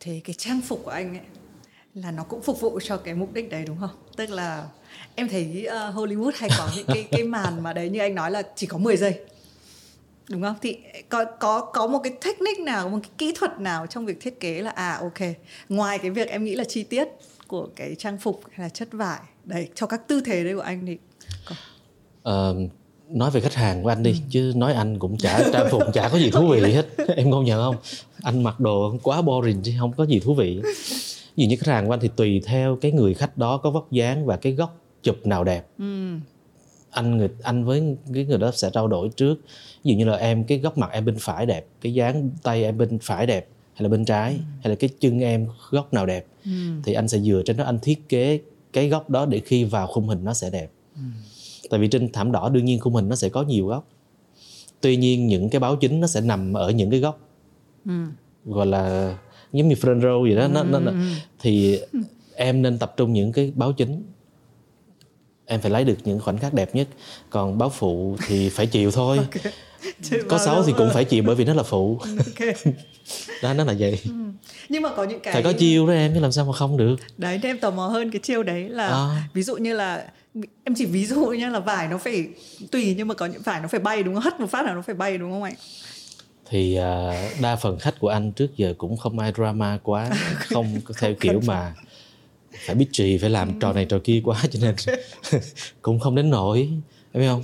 [0.00, 1.24] Thế cái trang phục của anh ấy
[1.94, 3.90] là nó cũng phục vụ cho cái mục đích đấy đúng không?
[4.16, 4.68] Tức là
[5.14, 8.30] em thấy uh, Hollywood hay có những cái cái màn mà đấy như anh nói
[8.30, 9.20] là chỉ có 10 giây.
[10.28, 10.56] Đúng không?
[10.62, 14.20] Thì có có có một cái technique nào, một cái kỹ thuật nào trong việc
[14.20, 15.18] thiết kế là à ok.
[15.68, 17.08] Ngoài cái việc em nghĩ là chi tiết
[17.46, 20.60] của cái trang phục hay là chất vải đấy cho các tư thế đấy của
[20.60, 20.98] anh thì
[21.48, 21.54] có.
[22.22, 22.54] Ờ,
[23.12, 26.08] nói về khách hàng của anh đi chứ nói anh cũng chả trang phục chả
[26.08, 26.86] có gì thú vị hết.
[27.16, 27.76] Em công nhận không?
[28.22, 30.60] Anh mặc đồ quá boring chứ không có gì thú vị.
[31.36, 33.92] Vì như khách hàng của anh thì tùy theo cái người khách đó có vóc
[33.92, 35.66] dáng và cái góc chụp nào đẹp.
[36.90, 39.34] Anh người anh với cái người đó sẽ trao đổi trước.
[39.84, 42.64] Ví dụ như là em cái góc mặt em bên phải đẹp cái dáng tay
[42.64, 46.06] em bên phải đẹp hay là bên trái hay là cái chân em góc nào
[46.06, 46.26] đẹp
[46.84, 48.40] thì anh sẽ dựa trên đó anh thiết kế
[48.72, 50.70] cái góc đó để khi vào khung hình nó sẽ đẹp
[51.70, 53.88] tại vì trên thảm đỏ đương nhiên khung hình nó sẽ có nhiều góc.
[54.80, 57.20] Tuy nhiên những cái báo chính nó sẽ nằm ở những cái góc.
[58.44, 59.16] Gọi là
[59.52, 60.48] giống như front row gì đó.
[60.48, 60.92] Nó, nó, nó.
[61.40, 61.80] Thì
[62.34, 64.02] em nên tập trung những cái báo chính.
[65.46, 66.88] Em phải lấy được những khoảnh khắc đẹp nhất.
[67.30, 69.18] Còn báo phụ thì phải chịu thôi.
[70.02, 71.98] Chứ có xấu thì cũng phải chịu bởi vì nó là phụ.
[72.18, 72.56] Ok.
[73.42, 74.00] đó nó là vậy.
[74.68, 76.76] Nhưng mà có những cái phải có chiêu đó em chứ làm sao mà không
[76.76, 76.96] được.
[77.18, 79.28] Đấy em tò mò hơn cái chiêu đấy là À.
[79.34, 80.10] ví dụ như là
[80.64, 82.28] em chỉ ví dụ nha là vải nó phải
[82.70, 84.22] tùy nhưng mà có những vải nó phải bay đúng không?
[84.22, 85.54] Hất một phát là nó phải bay đúng không anh
[86.50, 90.80] thì à, đa phần khách của anh trước giờ cũng không ai drama quá không
[90.98, 91.74] theo kiểu mà
[92.66, 94.74] phải biết trì phải làm trò này trò kia quá cho nên
[95.82, 96.68] cũng không đến nỗi
[97.12, 97.42] em biết không?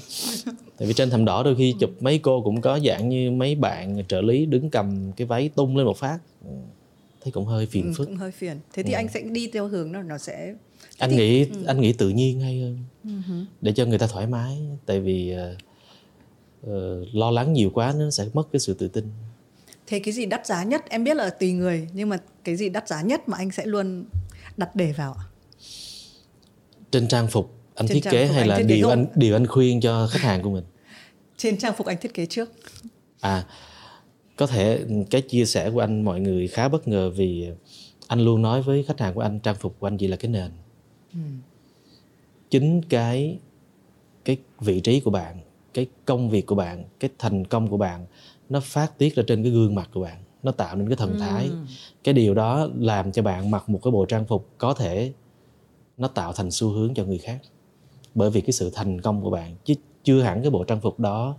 [0.78, 3.54] Tại vì trên thảm đỏ đôi khi chụp mấy cô cũng có dạng như mấy
[3.54, 6.18] bạn trợ lý đứng cầm cái váy tung lên một phát.
[6.44, 6.50] Ừ,
[7.22, 8.06] thấy cũng hơi phiền ừ, phức.
[8.06, 8.60] cũng hơi phiền.
[8.72, 10.54] Thế thì anh sẽ đi theo hướng đó nó sẽ
[10.98, 12.78] anh thì- nghĩ anh nghĩ tự nhiên hay hơn?
[13.60, 15.34] Để cho người ta thoải mái tại vì
[16.66, 19.04] ờ, lo lắng nhiều quá nó sẽ mất cái sự tự tin.
[19.86, 20.84] Thế cái gì đắt giá nhất?
[20.88, 23.66] Em biết là tùy người nhưng mà cái gì đắt giá nhất mà anh sẽ
[23.66, 24.04] luôn
[24.56, 25.24] đặt để vào ạ?
[26.90, 29.80] trên trang phục anh Trên thiết kế hay là thiết điều anh điều anh khuyên
[29.80, 30.64] cho khách hàng của mình?
[31.36, 32.52] Trên trang phục anh thiết kế trước.
[33.20, 33.44] À
[34.36, 37.48] có thể cái chia sẻ của anh mọi người khá bất ngờ vì
[38.06, 40.30] anh luôn nói với khách hàng của anh trang phục của anh chỉ là cái
[40.30, 40.50] nền
[42.50, 43.38] chính cái
[44.24, 45.38] cái vị trí của bạn
[45.74, 48.06] cái công việc của bạn cái thành công của bạn
[48.48, 51.18] nó phát tiết ra trên cái gương mặt của bạn nó tạo nên cái thần
[51.18, 51.50] thái.
[52.04, 55.12] Cái điều đó làm cho bạn mặc một cái bộ trang phục có thể
[55.98, 57.38] nó tạo thành xu hướng cho người khác.
[58.14, 59.74] Bởi vì cái sự thành công của bạn chứ
[60.04, 61.36] chưa hẳn cái bộ trang phục đó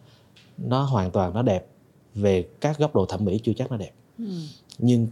[0.57, 1.67] nó hoàn toàn nó đẹp
[2.15, 3.91] về các góc độ thẩm mỹ chưa chắc nó đẹp.
[4.17, 4.25] Ừ.
[4.77, 5.07] nhưng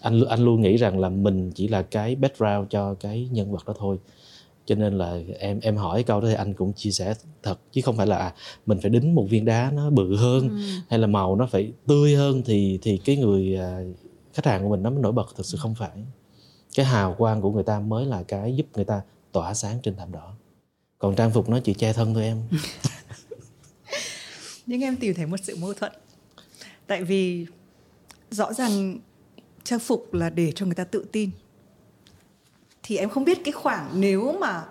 [0.00, 3.66] anh anh luôn nghĩ rằng là mình chỉ là cái background cho cái nhân vật
[3.66, 3.98] đó thôi.
[4.66, 7.80] Cho nên là em em hỏi câu đó thì anh cũng chia sẻ thật chứ
[7.84, 8.34] không phải là à,
[8.66, 10.56] mình phải đính một viên đá nó bự hơn ừ.
[10.88, 13.80] hay là màu nó phải tươi hơn thì thì cái người à,
[14.34, 16.04] khách hàng của mình nó mới nổi bật thực sự không phải.
[16.74, 19.00] Cái hào quang của người ta mới là cái giúp người ta
[19.32, 20.34] tỏa sáng trên thảm đỏ.
[20.98, 22.42] Còn trang phục nó chỉ che thân thôi em.
[24.66, 25.92] Nhưng em tìm thấy một sự mâu thuẫn.
[26.86, 27.46] Tại vì
[28.30, 28.98] rõ ràng
[29.68, 31.30] trang phục là để cho người ta tự tin.
[32.82, 34.64] Thì em không biết cái khoảng nếu mà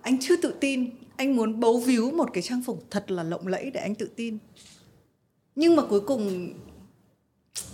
[0.00, 3.46] anh chưa tự tin anh muốn bấu víu một cái trang phục thật là lộng
[3.46, 4.38] lẫy để anh tự tin.
[5.56, 6.52] Nhưng mà cuối cùng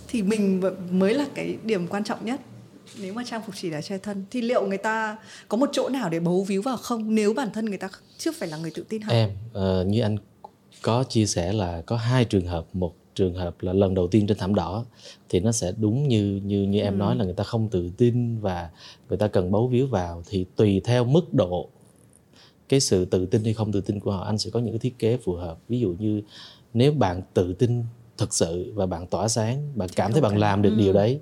[0.07, 2.41] thì mình mới là cái điểm quan trọng nhất.
[2.99, 5.89] Nếu mà trang phục chỉ là che thân thì liệu người ta có một chỗ
[5.89, 7.15] nào để bấu víu vào không?
[7.15, 10.01] Nếu bản thân người ta chưa phải là người tự tin hẳn em uh, như
[10.01, 10.17] anh
[10.81, 14.27] có chia sẻ là có hai trường hợp một trường hợp là lần đầu tiên
[14.27, 14.85] trên thảm đỏ
[15.29, 16.97] thì nó sẽ đúng như như như em ừ.
[16.97, 18.69] nói là người ta không tự tin và
[19.09, 21.69] người ta cần bấu víu vào thì tùy theo mức độ
[22.69, 24.79] cái sự tự tin hay không tự tin của họ anh sẽ có những cái
[24.79, 26.21] thiết kế phù hợp ví dụ như
[26.73, 27.83] nếu bạn tự tin
[28.17, 30.75] thực sự và bạn tỏa sáng bạn cảm thấy bạn làm được ừ.
[30.77, 31.19] điều đấy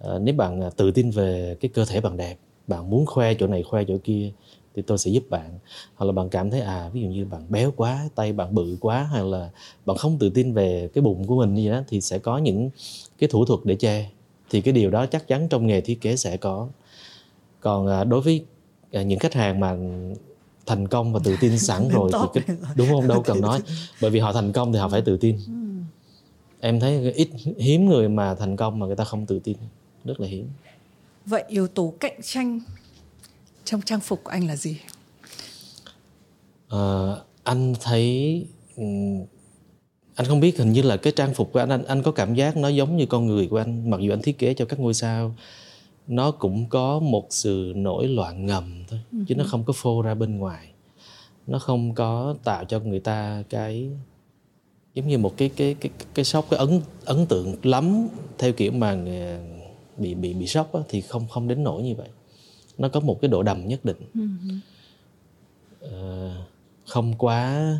[0.00, 3.34] à, nếu bạn à, tự tin về cái cơ thể bạn đẹp bạn muốn khoe
[3.34, 4.32] chỗ này khoe chỗ kia
[4.78, 5.58] thì tôi sẽ giúp bạn.
[5.94, 8.76] Hoặc là bạn cảm thấy à ví dụ như bạn béo quá tay bạn bự
[8.80, 9.50] quá hay là
[9.86, 12.38] bạn không tự tin về cái bụng của mình như vậy đó thì sẽ có
[12.38, 12.70] những
[13.18, 14.10] cái thủ thuật để che.
[14.50, 16.68] Thì cái điều đó chắc chắn trong nghề thiết kế sẽ có.
[17.60, 18.44] Còn à, đối với
[18.92, 19.76] à, những khách hàng mà
[20.66, 23.08] thành công và tự tin sẵn rồi thì cái, đúng không?
[23.08, 23.60] Đâu cần nói.
[24.00, 25.36] bởi vì họ thành công thì họ phải tự tin.
[25.46, 25.52] Ừ.
[26.60, 29.56] em thấy ít hiếm người mà thành công mà người ta không tự tin.
[30.04, 30.46] Rất là hiếm.
[31.26, 32.60] Vậy yếu tố cạnh tranh
[33.68, 34.80] trong trang phục của anh là gì?
[36.68, 36.80] À,
[37.44, 38.46] anh thấy
[40.14, 42.34] anh không biết hình như là cái trang phục của anh, anh anh có cảm
[42.34, 44.80] giác nó giống như con người của anh mặc dù anh thiết kế cho các
[44.80, 45.34] ngôi sao.
[46.06, 49.24] Nó cũng có một sự nổi loạn ngầm thôi uh-huh.
[49.28, 50.68] chứ nó không có phô ra bên ngoài.
[51.46, 53.90] Nó không có tạo cho người ta cái
[54.94, 58.72] giống như một cái cái cái cái sốc cái ấn ấn tượng lắm theo kiểu
[58.72, 58.96] mà
[59.96, 62.08] bị bị bị sốc á, thì không không đến nỗi như vậy
[62.78, 63.96] nó có một cái độ đầm nhất định.
[64.14, 64.58] Uh-huh.
[65.84, 66.48] uh,
[66.86, 67.70] không quá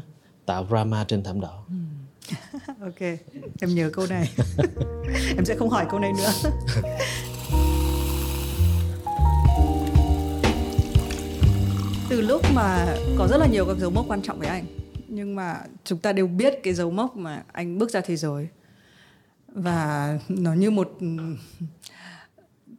[0.47, 1.65] tạo drama trên thảm đỏ.
[1.67, 1.99] Uh
[2.81, 3.01] ok
[3.61, 4.31] em nhớ câu này.
[5.37, 6.51] Em sẽ không hỏi câu này nữa.
[12.09, 14.67] Từ lúc mà có rất là nhiều các dấu mốc quan trọng với anh
[15.09, 18.49] nhưng mà chúng ta đều biết cái dấu mốc mà anh bước ra thế giới.
[19.49, 20.93] Và nó như một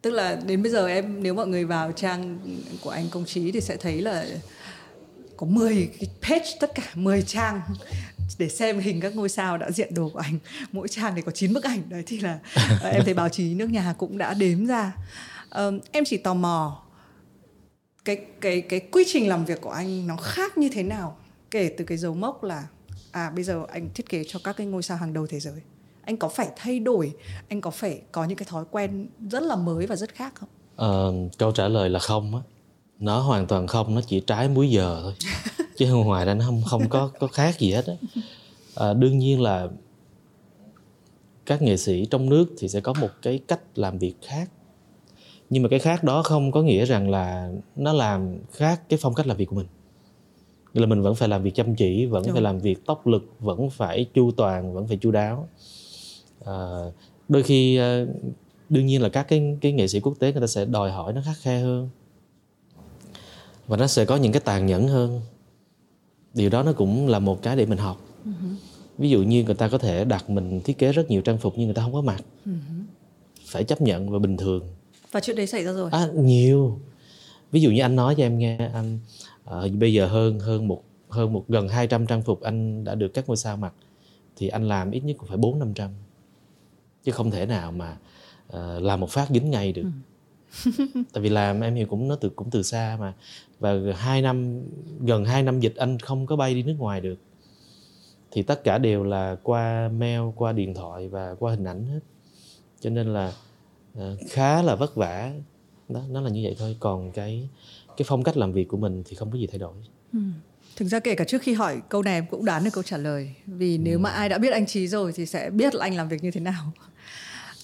[0.01, 2.39] tức là đến bây giờ em nếu mọi người vào trang
[2.81, 4.25] của anh công trí thì sẽ thấy là
[5.37, 7.61] có 10 cái page tất cả 10 trang.
[8.37, 10.39] Để xem hình các ngôi sao đã diện đồ của anh.
[10.71, 11.81] Mỗi trang thì có 9 bức ảnh.
[11.89, 12.39] Đấy thì là
[12.83, 14.93] em thấy báo chí nước nhà cũng đã đếm ra.
[15.55, 16.89] Um, em chỉ tò mò
[18.05, 21.17] cái cái cái quy trình làm việc của anh nó khác như thế nào
[21.51, 22.67] kể từ cái dấu mốc là
[23.11, 25.61] à bây giờ anh thiết kế cho các cái ngôi sao hàng đầu thế giới
[26.09, 27.13] anh có phải thay đổi
[27.49, 30.49] anh có phải có những cái thói quen rất là mới và rất khác không?
[31.25, 32.41] Uh, câu trả lời là không á.
[32.99, 35.13] Nó hoàn toàn không nó chỉ trái múi giờ thôi.
[35.77, 37.93] Chứ ngoài ra nó không không có có khác gì hết á.
[38.75, 39.67] À, đương nhiên là
[41.45, 44.49] các nghệ sĩ trong nước thì sẽ có một cái cách làm việc khác.
[45.49, 49.13] Nhưng mà cái khác đó không có nghĩa rằng là nó làm khác cái phong
[49.13, 49.67] cách làm việc của mình.
[50.73, 52.33] Nghĩa là mình vẫn phải làm việc chăm chỉ vẫn Đúng.
[52.33, 55.47] phải làm việc tốc lực vẫn phải chu toàn vẫn phải chu đáo
[56.45, 56.53] à,
[57.29, 58.05] đôi khi à,
[58.69, 61.13] đương nhiên là các cái cái nghệ sĩ quốc tế người ta sẽ đòi hỏi
[61.13, 61.89] nó khắc khe hơn.
[63.67, 65.21] Và nó sẽ có những cái tàn nhẫn hơn.
[66.33, 68.01] Điều đó nó cũng là một cái để mình học.
[68.25, 68.55] Uh-huh.
[68.97, 71.53] ví dụ như người ta có thể đặt mình thiết kế rất nhiều trang phục
[71.57, 72.23] nhưng người ta không có mặc.
[72.45, 72.83] Uh-huh.
[73.45, 74.63] phải chấp nhận và bình thường.
[75.11, 75.89] Và chuyện đấy xảy ra rồi?
[75.93, 76.79] À, nhiều.
[77.51, 78.99] Ví dụ như anh nói cho em nghe anh
[79.45, 83.07] à, bây giờ hơn hơn một hơn một gần 200 trang phục anh đã được
[83.13, 83.73] các ngôi sao mặc
[84.35, 85.89] thì anh làm ít nhất cũng phải bốn năm trăm
[87.09, 87.97] chứ không thể nào mà
[88.47, 89.83] uh, làm một phát dính ngay được.
[90.65, 90.71] Ừ.
[91.13, 93.13] tại vì làm em hiểu cũng nó từ cũng từ xa mà.
[93.59, 94.63] Và hai năm
[94.99, 97.15] gần 2 năm dịch anh không có bay đi nước ngoài được.
[98.31, 101.99] Thì tất cả đều là qua mail qua điện thoại và qua hình ảnh hết.
[102.79, 103.33] Cho nên là
[103.97, 105.33] uh, khá là vất vả.
[105.89, 106.77] Đó nó là như vậy thôi.
[106.79, 107.49] Còn cái
[107.97, 109.75] cái phong cách làm việc của mình thì không có gì thay đổi.
[110.13, 110.19] Ừ.
[110.79, 112.97] thực ra kể cả trước khi hỏi câu này em cũng đoán được câu trả
[112.97, 113.35] lời.
[113.45, 113.99] Vì nếu ừ.
[113.99, 116.31] mà ai đã biết anh trí rồi thì sẽ biết là anh làm việc như
[116.31, 116.71] thế nào.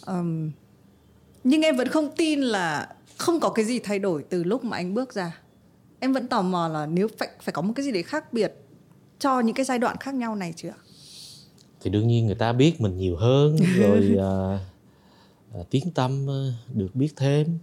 [0.06, 0.52] Um,
[1.44, 4.78] nhưng em vẫn không tin là không có cái gì thay đổi từ lúc mà
[4.78, 5.38] anh bước ra.
[6.00, 8.54] Em vẫn tò mò là nếu phải phải có một cái gì đấy khác biệt
[9.20, 10.74] cho những cái giai đoạn khác nhau này chưa
[11.86, 14.60] thì đương nhiên người ta biết mình nhiều hơn rồi à,
[15.54, 17.58] à, tiếng tâm à, được biết thêm.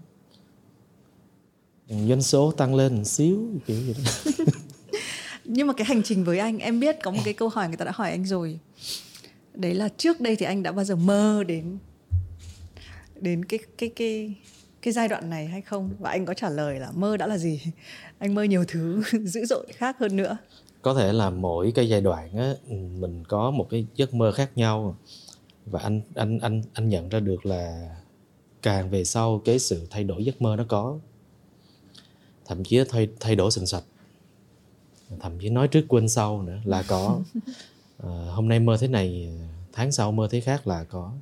[1.89, 4.45] Doanh số tăng lên một xíu kiểu gì đó
[5.45, 7.77] nhưng mà cái hành trình với anh, em biết có một cái câu hỏi người
[7.77, 8.59] ta đã hỏi anh rồi.
[9.55, 11.79] Đấy là trước đây thì anh đã bao giờ mơ đến
[13.21, 14.35] đến cái cái cái
[14.83, 15.91] cái giai đoạn này hay không?
[15.99, 17.63] Và anh có trả lời là mơ đã là gì?
[18.19, 20.37] Anh mơ nhiều thứ dữ dội khác hơn nữa.
[20.83, 24.51] Có thể là mỗi cái giai đoạn á, mình có một cái giấc mơ khác
[24.55, 24.97] nhau.
[25.67, 27.91] Và anh anh anh anh nhận ra được là
[28.63, 30.99] càng về sau cái sự thay đổi giấc mơ nó có.
[32.45, 33.85] Thậm chí thay thay đổi sình sạch
[35.21, 37.21] thậm chí nói trước quên sau nữa là có.
[37.99, 39.33] À, hôm nay mơ thế này
[39.73, 41.13] tháng sau mơ thế khác là có.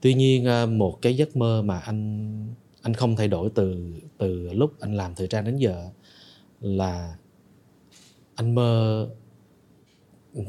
[0.00, 4.52] Tuy nhiên à, một cái giấc mơ mà anh anh không thay đổi từ từ
[4.52, 5.88] lúc anh làm thời trang đến giờ
[6.60, 7.16] là
[8.34, 9.08] anh mơ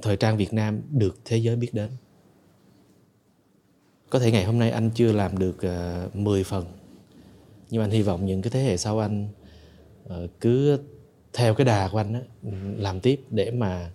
[0.02, 1.89] thời trang Việt Nam được thế giới biết đến.
[4.10, 6.65] Có thể ngày hôm nay anh chưa làm được uh, ờ, 10 phần
[7.70, 9.28] nhưng anh hy vọng những cái thế hệ sau anh
[10.06, 10.80] uh, cứ
[11.34, 12.20] theo cái đà của anh đó,
[12.78, 13.92] làm tiếp để mà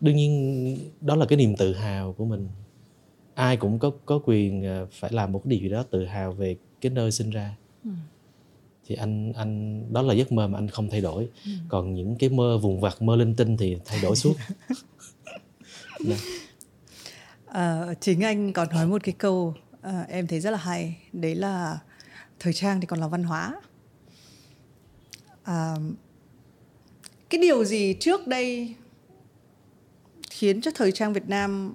[0.00, 2.48] đương nhiên đó là cái niềm tự hào của mình.
[3.34, 6.32] Ai cũng có có quyền ờ, phải làm một cái điều gì đó tự hào
[6.32, 7.56] về cái nơi sinh ra.
[7.84, 7.90] Ừ.
[8.86, 11.28] thì anh anh đó là giấc mơ mà anh không thay đổi.
[11.44, 11.50] Ừ.
[11.68, 14.34] còn những cái mơ vùng vặt mơ linh tinh thì thay đổi suốt.
[17.46, 20.96] À, chính anh còn nói một cái câu à, em thấy rất là hay.
[21.12, 21.78] Đấy là
[22.38, 23.60] thời trang thì còn là văn hóa
[25.46, 25.76] à,
[27.30, 28.74] cái điều gì trước đây
[30.30, 31.74] khiến cho thời trang Việt Nam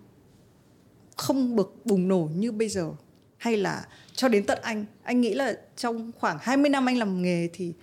[1.16, 2.92] không bực bùng nổ như bây giờ?
[3.38, 7.22] Hay là cho đến tận anh anh nghĩ là trong khoảng 20 năm anh làm
[7.22, 7.74] nghề thì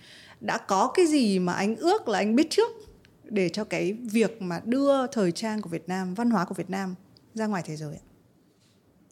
[0.41, 2.71] đã có cái gì mà anh ước là anh biết trước
[3.23, 6.69] để cho cái việc mà đưa thời trang của Việt Nam văn hóa của Việt
[6.69, 6.95] Nam
[7.33, 7.95] ra ngoài thế giới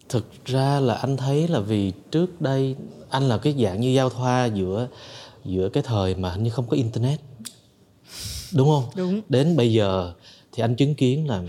[0.09, 2.75] thực ra là anh thấy là vì trước đây
[3.09, 4.87] anh là cái dạng như giao thoa giữa
[5.47, 7.19] giữa cái thời mà hình như không có internet.
[8.55, 8.83] Đúng không?
[8.95, 9.21] Đúng.
[9.29, 10.13] Đến bây giờ
[10.51, 11.43] thì anh chứng kiến là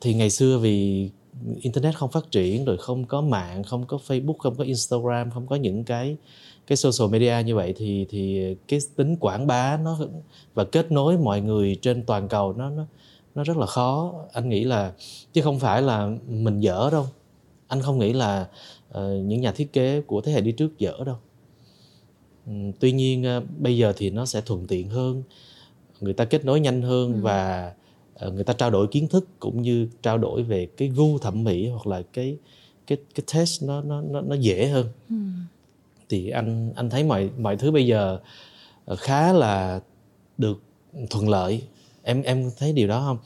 [0.00, 1.10] thì ngày xưa vì
[1.60, 5.46] internet không phát triển rồi không có mạng không có facebook không có instagram không
[5.46, 6.16] có những cái
[6.66, 9.98] cái social media như vậy thì thì cái tính quảng bá nó
[10.54, 12.86] và kết nối mọi người trên toàn cầu nó nó
[13.34, 14.12] nó rất là khó.
[14.32, 14.92] Anh nghĩ là
[15.32, 17.06] chứ không phải là mình dở đâu.
[17.66, 18.48] Anh không nghĩ là
[18.90, 21.16] uh, những nhà thiết kế của thế hệ đi trước dở đâu
[22.80, 25.22] tuy nhiên uh, bây giờ thì nó sẽ thuận tiện hơn
[26.00, 27.20] người ta kết nối nhanh hơn ừ.
[27.20, 27.72] và
[28.26, 31.44] uh, người ta trao đổi kiến thức cũng như trao đổi về cái gu thẩm
[31.44, 32.36] mỹ hoặc là cái
[32.86, 35.16] cái cái test nó nó nó, nó dễ hơn ừ.
[36.08, 38.18] thì anh anh thấy mọi mọi thứ bây giờ
[38.98, 39.80] khá là
[40.38, 40.62] được
[41.10, 41.62] thuận lợi
[42.02, 43.18] em em thấy điều đó không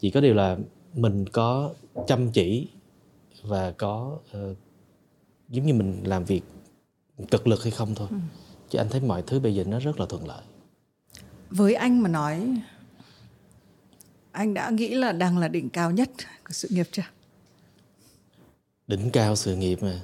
[0.00, 0.58] chỉ có điều là
[0.94, 1.70] mình có
[2.06, 2.68] chăm chỉ
[3.42, 4.56] và có uh,
[5.48, 6.42] giống như mình làm việc
[7.30, 8.16] cực lực hay không thôi ừ.
[8.74, 10.42] Chứ anh thấy mọi thứ bây giờ nó rất là thuận lợi.
[11.50, 12.60] Với anh mà nói
[14.32, 17.02] anh đã nghĩ là đang là đỉnh cao nhất của sự nghiệp chưa?
[18.86, 20.00] Đỉnh cao sự nghiệp mà.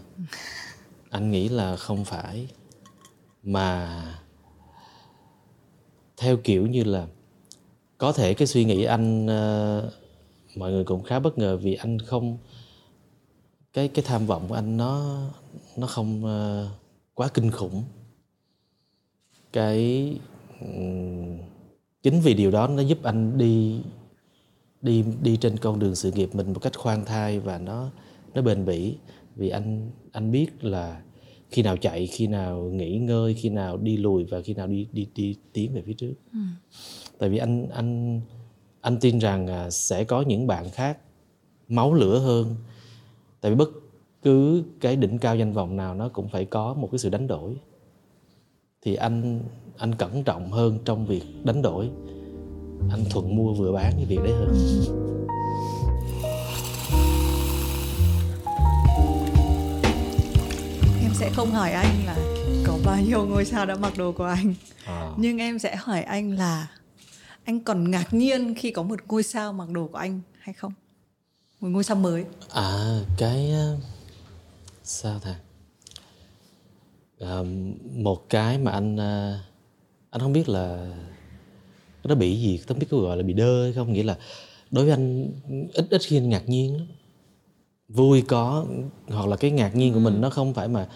[1.11, 2.49] Anh nghĩ là không phải
[3.43, 4.03] mà
[6.17, 7.07] theo kiểu như là
[7.99, 9.93] có thể cái suy nghĩ anh uh,
[10.57, 12.39] mọi người cũng khá bất ngờ vì anh không
[13.73, 15.21] cái cái tham vọng của anh nó
[15.77, 16.71] nó không uh,
[17.15, 17.85] quá kinh khủng
[19.53, 20.19] cái
[20.61, 21.39] um,
[22.03, 23.81] chính vì điều đó nó giúp anh đi
[24.83, 27.91] đi đi trên con đường sự nghiệp mình một cách khoan thai và nó
[28.35, 28.97] nó bền bỉ.
[29.37, 31.03] Vì anh anh biết là
[31.51, 34.89] khi nào chạy khi nào nghỉ ngơi khi nào đi lùi và khi nào đi
[34.93, 36.15] đi đi tiến về phía trước.
[36.33, 36.39] Ừ.
[37.19, 38.21] tại vì anh anh
[38.81, 40.99] anh tin rằng à, sẽ có những bạn khác
[41.69, 42.57] máu lửa hơn.
[43.41, 43.69] Tại vì bất
[44.23, 47.27] cứ cái đỉnh cao danh vọng nào nó cũng phải có một cái sự đánh
[47.27, 47.57] đổi
[48.83, 49.41] thì anh
[49.79, 51.91] anh cẩn trọng hơn trong việc đánh đổi.
[52.91, 54.55] Anh thuận mua vừa bán cái việc đấy hơn.
[61.03, 62.17] Em sẽ không hỏi anh là
[62.67, 64.55] có bao nhiêu ngôi sao đã mặc đồ của anh.
[64.85, 65.13] À.
[65.17, 66.69] nhưng em sẽ hỏi anh là
[67.45, 70.73] anh còn ngạc nhiên khi có một ngôi sao mặc đồ của anh hay không?
[71.61, 72.25] Một ngôi sao mới.
[72.53, 73.53] À cái
[74.83, 75.35] sao ta
[77.97, 79.41] một cái mà anh à,
[80.11, 80.93] anh không biết là
[82.05, 84.19] nó bị gì không biết có gọi là bị đơ hay không nghĩa là
[84.71, 85.31] đối với anh
[85.73, 86.87] ít ít khi anh ngạc nhiên lắm
[87.89, 88.65] vui có
[89.09, 90.19] hoặc là cái ngạc nhiên của mình ừ.
[90.19, 90.89] nó không phải mà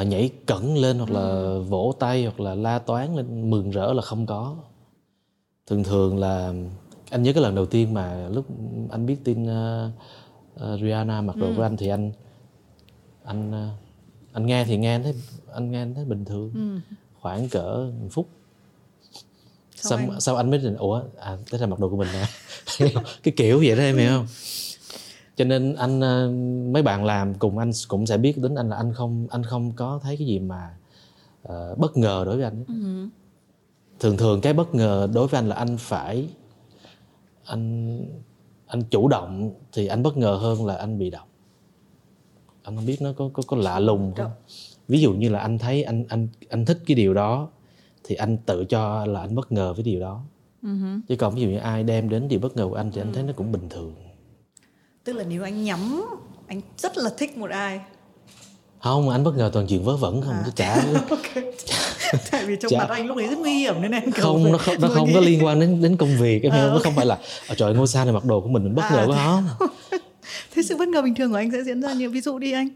[0.00, 1.62] uh, nhảy cẩn lên hoặc là ừ.
[1.62, 4.56] vỗ tay hoặc là la toán lên mừng rỡ là không có
[5.66, 6.52] thường thường là
[7.10, 8.46] anh nhớ cái lần đầu tiên mà lúc
[8.90, 9.90] anh biết tin uh,
[10.54, 11.52] uh, Rihanna mặc đồ ừ.
[11.56, 12.12] của anh thì anh
[13.24, 13.89] anh uh,
[14.32, 15.14] anh nghe thì nghe thấy
[15.52, 16.52] anh nghe thấy bình thường.
[16.54, 16.94] Ừ.
[17.20, 18.28] khoảng cỡ một phút
[19.80, 20.20] sau, anh...
[20.20, 22.26] sau anh mới định ủa à thế là mặc đồ của mình nè
[23.22, 24.26] cái kiểu vậy đó em hiểu không?
[25.36, 26.30] Cho nên anh ờ,
[26.72, 29.72] mấy bạn làm cùng anh cũng sẽ biết đến anh là anh không anh không
[29.72, 30.74] có thấy cái gì mà
[31.48, 33.08] uh, bất ngờ đối với anh ừ.
[34.00, 36.28] thường thường cái bất ngờ đối với anh là anh phải
[37.44, 37.98] anh
[38.66, 41.28] anh chủ động thì anh bất ngờ hơn là anh bị động
[42.62, 44.30] anh không biết nó có có, có lạ lùng không?
[44.88, 47.48] Ví dụ như là anh thấy anh anh anh thích cái điều đó
[48.04, 50.24] thì anh tự cho là anh bất ngờ với điều đó.
[50.62, 51.00] Uh-huh.
[51.08, 53.12] chứ còn ví dụ như ai đem đến điều bất ngờ của anh thì anh
[53.12, 53.94] thấy nó cũng bình thường.
[55.04, 56.04] Tức là nếu anh nhắm
[56.46, 57.80] anh rất là thích một ai.
[58.78, 60.34] Không anh bất ngờ toàn chuyện vớ vẩn không?
[60.34, 60.42] À.
[60.46, 60.82] chứ chả
[62.30, 62.78] tại vì trong chả...
[62.78, 65.20] mặt anh lúc ấy rất nguy hiểm nên em không nó không nó không có
[65.20, 66.70] liên quan đến đến công việc em à, okay.
[66.74, 68.82] nó không phải là ở trời ngôi sao này mặc đồ của mình mình bất
[68.82, 69.68] à, ngờ quá không
[70.60, 72.52] thế sự bất ngờ bình thường của anh sẽ diễn ra nhiều ví dụ đi
[72.52, 72.68] anh.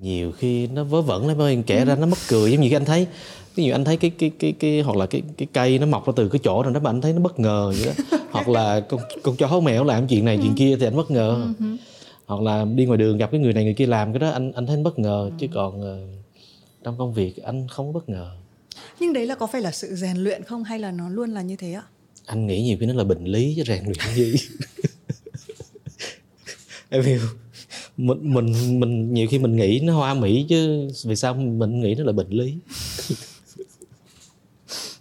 [0.00, 1.84] Nhiều khi nó vớ vẩn lắm ơi kể ừ.
[1.84, 3.06] ra nó mất cười giống như khi anh thấy.
[3.54, 6.06] Ví dụ anh thấy cái cái cái cái hoặc là cái cái cây nó mọc
[6.06, 8.18] ra từ cái chỗ nào đó mà anh thấy nó bất ngờ vậy đó.
[8.30, 10.56] Hoặc là con con chó mèo làm chuyện này chuyện ừ.
[10.56, 11.46] kia thì anh bất ngờ.
[11.58, 11.64] Ừ.
[12.26, 14.52] hoặc là đi ngoài đường gặp cái người này người kia làm cái đó anh
[14.52, 15.30] anh thấy anh bất ngờ.
[15.38, 16.08] Chứ còn uh,
[16.84, 18.30] trong công việc anh không có bất ngờ.
[19.00, 20.64] Nhưng đấy là có phải là sự rèn luyện không?
[20.64, 21.82] Hay là nó luôn là như thế ạ?
[22.26, 24.34] Anh nghĩ nhiều khi nó là bệnh lý chứ rèn luyện gì
[26.90, 27.20] em hiểu
[27.96, 31.94] mình mình mình nhiều khi mình nghĩ nó hoa mỹ chứ vì sao mình nghĩ
[31.94, 32.56] nó là bệnh lý?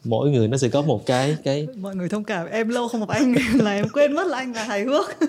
[0.04, 3.00] Mỗi người nó sẽ có một cái cái mọi người thông cảm em lâu không
[3.00, 5.06] gặp anh là em quên mất là anh là hài hước.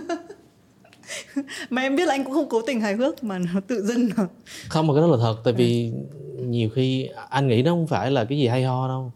[1.71, 4.09] Mà em biết là anh cũng không cố tình hài hước mà nó tự dưng
[4.17, 4.27] rồi.
[4.69, 5.93] không mà cái đó là thật tại vì
[6.39, 9.13] nhiều khi anh nghĩ nó không phải là cái gì hay ho đâu.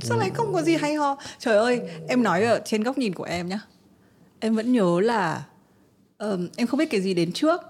[0.00, 1.16] Sao lại không có gì hay ho?
[1.38, 3.60] Trời ơi em nói ở trên góc nhìn của em nhá.
[4.40, 5.44] Em vẫn nhớ là
[6.20, 7.60] um, em không biết cái gì đến trước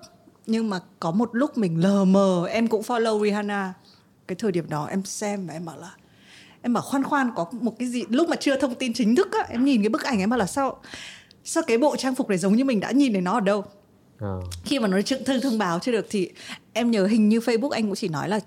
[0.47, 3.75] nhưng mà có một lúc mình lờ mờ em cũng follow Rihanna.
[4.27, 5.91] Cái thời điểm đó em xem và em bảo là
[6.63, 9.29] em bảo khoan khoan có một cái gì lúc mà chưa thông tin chính thức
[9.33, 10.81] á em nhìn cái bức ảnh em bảo là sao
[11.45, 13.65] sao cái bộ trang phục này giống như mình đã nhìn thấy nó ở đâu?
[14.19, 14.35] À.
[14.65, 16.31] khi mà nó trực thư thông báo chưa được thì
[16.73, 18.41] em nhớ hình như Facebook anh cũng chỉ nói là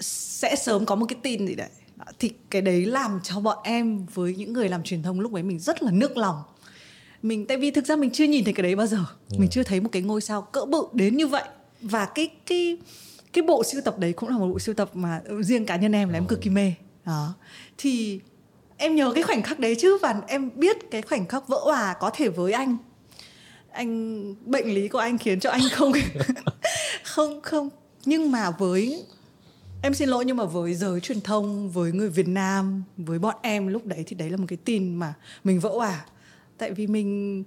[0.00, 1.68] sẽ sớm có một cái tin gì đấy.
[2.18, 5.42] Thì cái đấy làm cho bọn em với những người làm truyền thông lúc ấy
[5.42, 6.42] mình rất là nước lòng
[7.22, 9.04] mình tại vì thực ra mình chưa nhìn thấy cái đấy bao giờ.
[9.30, 9.36] Ừ.
[9.38, 11.44] mình chưa thấy một cái ngôi sao cỡ bự đến như vậy.
[11.80, 12.78] Và cái cái
[13.32, 15.92] cái bộ sưu tập đấy cũng là một bộ sưu tập mà riêng cá nhân
[15.92, 16.72] em là em cực kỳ mê.
[17.06, 17.34] Đó.
[17.78, 18.20] Thì
[18.76, 21.94] em nhớ cái khoảnh khắc đấy chứ và em biết cái khoảnh khắc vỡ hòa
[22.00, 22.76] có thể với anh.
[23.72, 25.92] Anh bệnh lý của anh khiến cho anh không
[27.04, 27.68] không không.
[28.04, 29.04] Nhưng mà với
[29.82, 33.34] em xin lỗi nhưng mà với giới truyền thông với người Việt Nam với bọn
[33.42, 35.14] em lúc đấy thì đấy là một cái tin mà
[35.44, 36.04] mình vỡ hòa
[36.60, 37.44] tại vì mình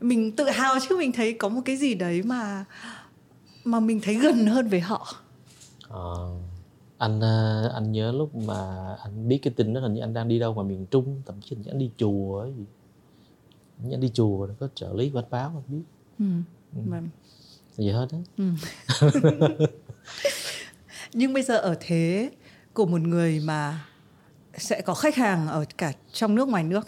[0.00, 2.64] mình tự hào chứ mình thấy có một cái gì đấy mà
[3.64, 5.14] mà mình thấy gần hơn với họ
[5.90, 6.04] à,
[6.98, 10.28] anh ờ, anh nhớ lúc mà anh biết cái tin đó là như anh đang
[10.28, 12.64] đi đâu ngoài miền trung thậm chí anh đi chùa ấy gì
[13.92, 15.84] anh đi chùa có trợ lý quảng báo anh biết
[16.18, 16.24] ừ.
[16.76, 16.80] ừ.
[16.90, 17.08] Vâng.
[17.76, 18.44] vậy hết đó ừ.
[21.12, 22.30] nhưng bây giờ ở thế
[22.72, 23.84] của một người mà
[24.56, 26.86] sẽ có khách hàng ở cả trong nước ngoài nước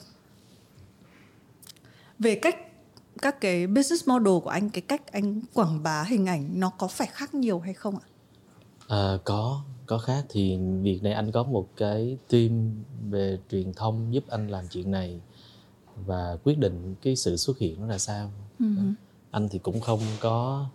[2.19, 2.57] về cách
[3.23, 6.89] các cái business model của anh cái cách anh quảng bá hình ảnh nó có
[6.89, 8.07] phải khác nhiều hay không ạ?
[8.89, 12.75] À, có có khác thì việc này anh có một cái team
[13.11, 15.21] về truyền thông giúp anh làm chuyện này
[16.07, 18.31] và quyết định cái sự xuất hiện nó là sao.
[18.61, 18.93] Uh-huh.
[19.31, 20.67] Anh thì cũng không có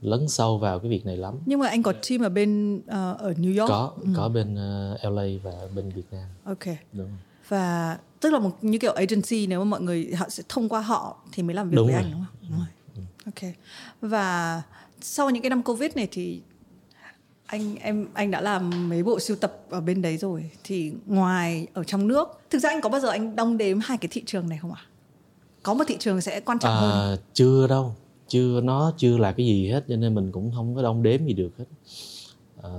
[0.00, 1.34] lấn sâu vào cái việc này lắm.
[1.46, 3.68] Nhưng mà anh có team ở bên uh, ở New York.
[3.68, 4.08] Có ừ.
[4.16, 6.28] có bên uh, ờ, LA và bên Việt Nam.
[6.44, 6.76] Ok.
[6.92, 7.10] Đúng
[7.48, 10.80] và tức là một như kiểu agency nếu mà mọi người họ sẽ thông qua
[10.80, 12.02] họ thì mới làm việc đúng với rồi.
[12.02, 12.50] anh đúng không?
[12.50, 12.66] Đúng rồi.
[13.26, 13.52] Ok.
[14.00, 14.62] Và
[15.00, 16.40] sau những cái năm Covid này thì
[17.46, 21.66] anh em anh đã làm mấy bộ sưu tập ở bên đấy rồi thì ngoài
[21.72, 24.22] ở trong nước thực ra anh có bao giờ anh đong đếm hai cái thị
[24.26, 24.80] trường này không ạ?
[24.86, 24.88] À?
[25.62, 27.18] Có một thị trường sẽ quan trọng à, hơn.
[27.32, 27.94] Chưa đâu,
[28.28, 31.26] chưa nó chưa là cái gì hết cho nên mình cũng không có đong đếm
[31.26, 31.64] gì được hết.
[32.62, 32.70] À,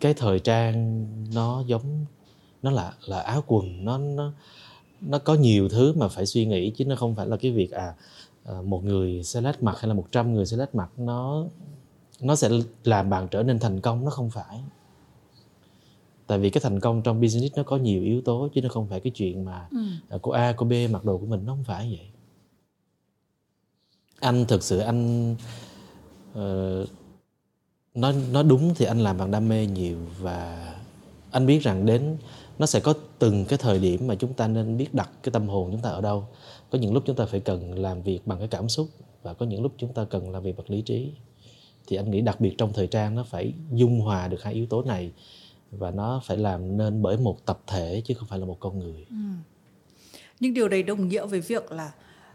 [0.00, 2.06] cái thời trang nó giống
[2.62, 4.32] nó là là áo quần nó nó
[5.00, 7.70] nó có nhiều thứ mà phải suy nghĩ chứ nó không phải là cái việc
[7.70, 7.94] à,
[8.44, 10.90] à một người sẽ lách mặt hay là 100 người sẽ lách mặt.
[10.96, 11.44] Nó
[12.20, 12.50] nó sẽ
[12.84, 14.60] làm bạn trở nên thành công nó không phải.
[16.26, 18.88] Tại vì cái thành công trong business nó có nhiều yếu tố chứ nó không
[18.88, 19.78] phải cái chuyện mà ừ.
[20.08, 22.06] À, cô A cô B mặc đồ của mình nó không phải vậy.
[24.20, 25.32] Anh thực sự anh
[26.38, 26.88] uh,
[27.94, 30.70] nói nói đúng thì anh làm bằng đam mê nhiều và
[31.30, 32.16] anh biết rằng đến
[32.60, 35.48] nó sẽ có từng cái thời điểm mà chúng ta nên biết đặt cái tâm
[35.48, 36.28] hồn chúng ta ở đâu.
[36.70, 38.88] Có những lúc chúng ta phải cần làm việc bằng cái cảm xúc
[39.22, 41.12] và có những lúc chúng ta cần làm việc bằng lý trí.
[41.86, 44.66] Thì anh nghĩ đặc biệt trong thời trang nó phải dung hòa được hai yếu
[44.66, 45.12] tố này
[45.70, 48.78] và nó phải làm nên bởi một tập thể chứ không phải là một con
[48.78, 49.06] người.
[49.10, 49.16] Ừ.
[50.40, 51.92] nhưng điều đấy đồng nghĩa với việc là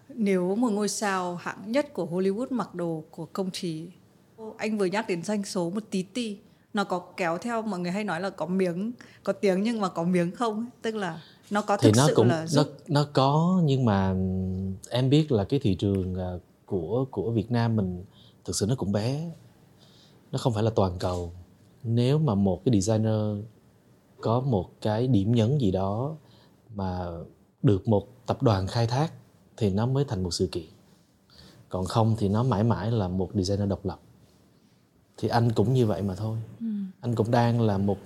[0.10, 3.88] nếu một ngôi sao hạng nhất của Hollywood mặc đồ của công trí,
[4.58, 6.38] anh vừa nhắc đến doanh số một tí ti
[6.76, 8.92] nó có kéo theo mọi người hay nói là có miếng
[9.24, 12.14] có tiếng nhưng mà có miếng không tức là nó có thực thì nó sự
[12.16, 12.68] cũng là giúp...
[12.88, 14.16] nó nó có nhưng mà
[14.90, 16.32] em biết là cái thị trường à,
[16.66, 18.04] của của Việt Nam mình
[18.46, 19.32] thực sự nó cũng bé.
[20.32, 21.32] Nó không phải là toàn cầu.
[21.84, 23.46] Nếu mà một cái designer
[24.22, 26.16] có một cái điểm nhấn gì đó
[26.76, 27.08] mà
[27.64, 29.14] được một tập đoàn khai thác
[29.58, 30.70] thì nó mới thành một sự kiện.
[31.70, 34.00] Còn không thì nó mãi mãi là một designer độc lập
[35.18, 36.66] thì anh cũng như vậy mà thôi ừ.
[37.02, 37.98] anh cũng đang là một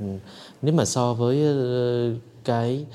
[0.62, 2.86] nếu mà so với ờ, cái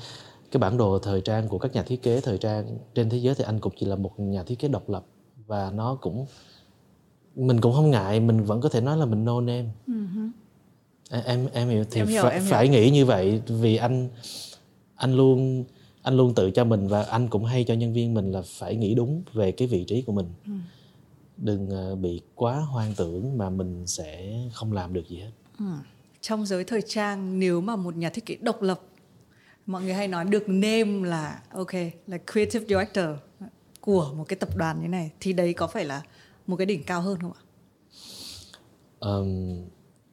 [0.51, 3.35] cái bản đồ thời trang của các nhà thiết kế thời trang trên thế giới
[3.35, 5.05] thì anh cũng chỉ là một nhà thiết kế độc lập
[5.47, 6.25] và nó cũng
[7.35, 10.29] mình cũng không ngại mình vẫn có thể nói là mình no name uh-huh.
[11.25, 12.51] em em hiểu thì em hiểu, phải, em hiểu.
[12.51, 14.09] phải nghĩ như vậy vì anh
[14.95, 15.63] anh luôn
[16.01, 18.75] anh luôn tự cho mình và anh cũng hay cho nhân viên mình là phải
[18.75, 20.74] nghĩ đúng về cái vị trí của mình uh
[21.37, 25.65] đừng ờ, bị quá hoang tưởng mà mình sẽ không làm được gì hết ừ.
[26.21, 28.81] trong giới thời trang nếu mà một nhà thiết kế độc lập
[29.65, 31.73] mọi người hay nói được name là ok
[32.07, 33.05] là creative director
[33.81, 36.01] của một cái tập đoàn như này thì đấy có phải là
[36.47, 37.41] một cái đỉnh cao hơn không ạ?
[38.99, 39.57] Um,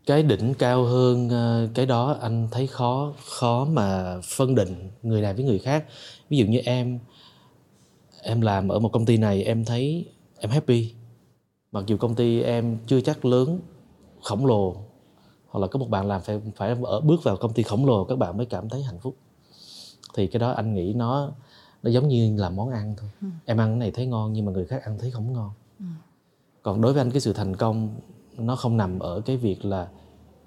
[0.06, 5.22] cái đỉnh cao hơn uh, cái đó anh thấy khó khó mà phân định người
[5.22, 5.84] này với người khác
[6.30, 6.98] ví dụ như em
[8.22, 10.06] em làm ở một công ty này em thấy
[10.38, 10.92] em happy
[11.72, 13.60] mặc dù công ty em chưa chắc lớn
[14.22, 14.76] khổng lồ
[15.48, 18.04] hoặc là có một bạn làm phải phải ở bước vào công ty khổng lồ
[18.04, 19.16] các bạn mới cảm thấy hạnh phúc.
[20.14, 21.32] Thì cái đó anh nghĩ nó
[21.82, 23.10] nó giống như là món ăn thôi.
[23.20, 23.26] Ừ.
[23.44, 25.50] em ăn cái này thấy ngon nhưng mà người khác ăn thấy không ngon.
[25.78, 25.84] Ừ.
[26.62, 27.94] còn đối với anh cái sự thành công
[28.38, 29.88] nó không nằm ở cái việc là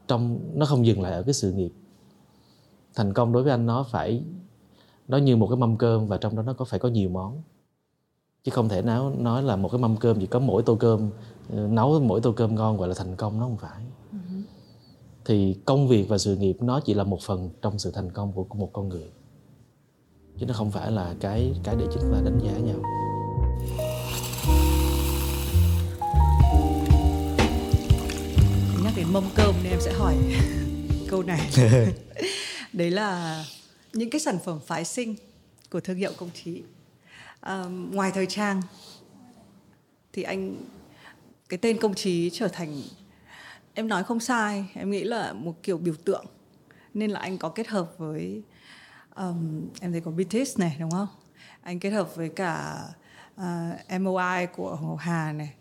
[0.08, 1.72] trong nó không dừng lại ở cái sự nghiệp.
[2.96, 4.24] Thành công đối với anh nó phải
[5.08, 7.42] nó như một cái mâm cơm và trong đó nó có phải có nhiều món
[8.46, 11.10] chứ không thể nào nói là một cái mâm cơm chỉ có mỗi tô cơm
[11.50, 13.82] ờ, nấu mỗi tô cơm ngon gọi là thành công nó không phải.
[14.14, 14.42] Uh-huh.
[15.26, 18.34] thì công việc và sự nghiệp nó chỉ là một phần trong sự thành công
[18.34, 19.12] của một con người.
[20.40, 22.78] Chứ nó không phải là cái cái để chúng ta đánh giá nhau.
[28.84, 30.16] Nhắc đến mâm cơm nên em sẽ hỏi
[31.10, 31.50] câu này.
[32.74, 33.44] Đấy là
[33.94, 35.16] những cái sản phẩm phái sinh
[35.72, 36.64] của thương hiệu công trí
[37.92, 38.62] ngoài thời trang
[40.14, 40.56] thì anh
[41.50, 42.82] cái tên công trí trở thành
[43.74, 46.26] em nói không sai em nghĩ là một kiểu biểu tượng.
[46.94, 48.42] Nên là anh có kết hợp với
[49.16, 51.08] um, em thấy có BTS này đúng không?
[51.62, 52.78] Anh kết hợp với cả
[53.36, 55.54] ờ, uh, MOI của Hồ Hà này.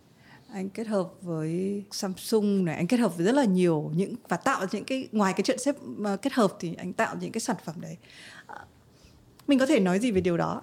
[0.53, 2.77] Anh kết hợp với Samsung này.
[2.77, 5.59] Anh kết hợp với rất là nhiều những và tạo những cái ngoài cái chuyện
[5.59, 5.77] xếp
[6.15, 7.97] uh, kết hợp thì anh tạo những cái sản phẩm đấy.
[8.53, 8.59] Uh,
[9.47, 10.63] mình có thể nói gì về điều đó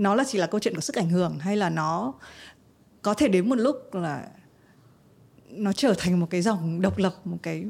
[0.00, 2.14] nó là chỉ là câu chuyện của sức ảnh hưởng hay là nó
[3.02, 4.28] có thể đến một lúc là
[5.50, 7.64] nó trở thành một cái dòng độc lập một cái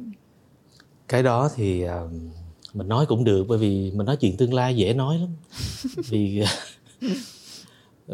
[1.09, 1.91] cái đó thì uh,
[2.74, 5.28] mình nói cũng được bởi vì mình nói chuyện tương lai dễ nói lắm
[6.09, 6.43] vì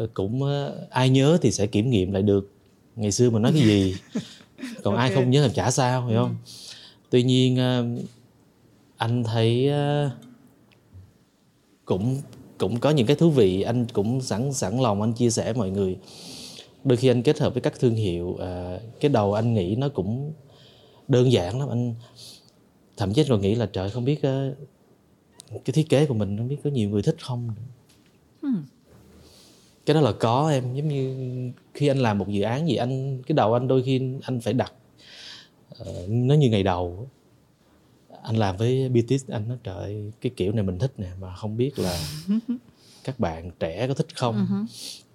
[0.03, 2.51] uh, cũng uh, ai nhớ thì sẽ kiểm nghiệm lại được
[2.95, 3.95] ngày xưa mình nói cái gì
[4.83, 5.09] còn okay.
[5.09, 6.51] ai không nhớ thì chả sao hiểu không ừ.
[7.09, 8.05] tuy nhiên uh,
[8.97, 9.69] anh thấy
[10.05, 10.11] uh,
[11.85, 12.21] cũng
[12.57, 13.61] cũng có những cái thú vị.
[13.61, 15.97] Anh cũng sẵn sẵn lòng anh chia sẻ mọi người.
[16.83, 19.89] Đôi khi anh kết hợp với các thương hiệu à, cái đầu anh nghĩ nó
[19.89, 20.33] cũng
[21.07, 21.69] đơn giản lắm.
[21.69, 21.95] Anh
[22.97, 24.57] thậm chí còn nghĩ là trời không biết uh,
[25.49, 27.49] cái thiết kế của mình không biết có nhiều người thích không
[28.41, 28.65] hmm.
[29.85, 30.75] cái đó là có em.
[30.75, 31.15] Giống như
[31.73, 34.53] khi anh làm một dự án gì anh cái đầu anh đôi khi anh phải
[34.53, 34.73] đặt
[35.81, 37.07] uh, nó như ngày đầu
[38.27, 41.57] anh làm với BTS anh nói trời cái kiểu này mình thích nè mà không
[41.57, 41.99] biết là
[43.03, 44.47] các bạn trẻ có thích không?
[44.49, 44.65] Uh-huh.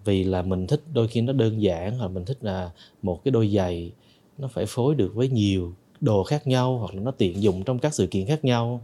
[0.05, 2.71] vì là mình thích đôi khi nó đơn giản hoặc mình thích là
[3.03, 3.93] một cái đôi giày
[4.39, 7.79] nó phải phối được với nhiều đồ khác nhau hoặc là nó tiện dụng trong
[7.79, 8.81] các sự kiện khác nhau.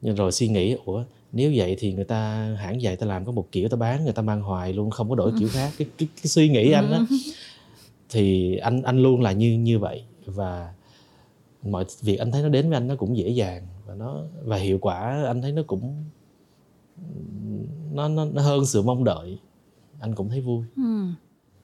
[0.00, 3.32] Nhưng rồi suy nghĩ ủa nếu vậy thì người ta hãng giày ta làm có
[3.32, 5.72] một kiểu ta bán người ta mang hoài luôn không có đổi kiểu khác.
[5.78, 7.06] Cái cái, cái suy nghĩ anh đó
[8.10, 10.02] thì anh anh luôn là như như vậy.
[10.26, 10.72] Và
[11.70, 14.56] mọi việc anh thấy nó đến với anh nó cũng dễ dàng và nó và
[14.56, 16.04] hiệu quả anh thấy nó cũng
[17.92, 19.38] nó nó, nó hơn sự mong đợi.
[20.00, 20.64] Anh cũng thấy vui.
[20.76, 21.06] Ừ.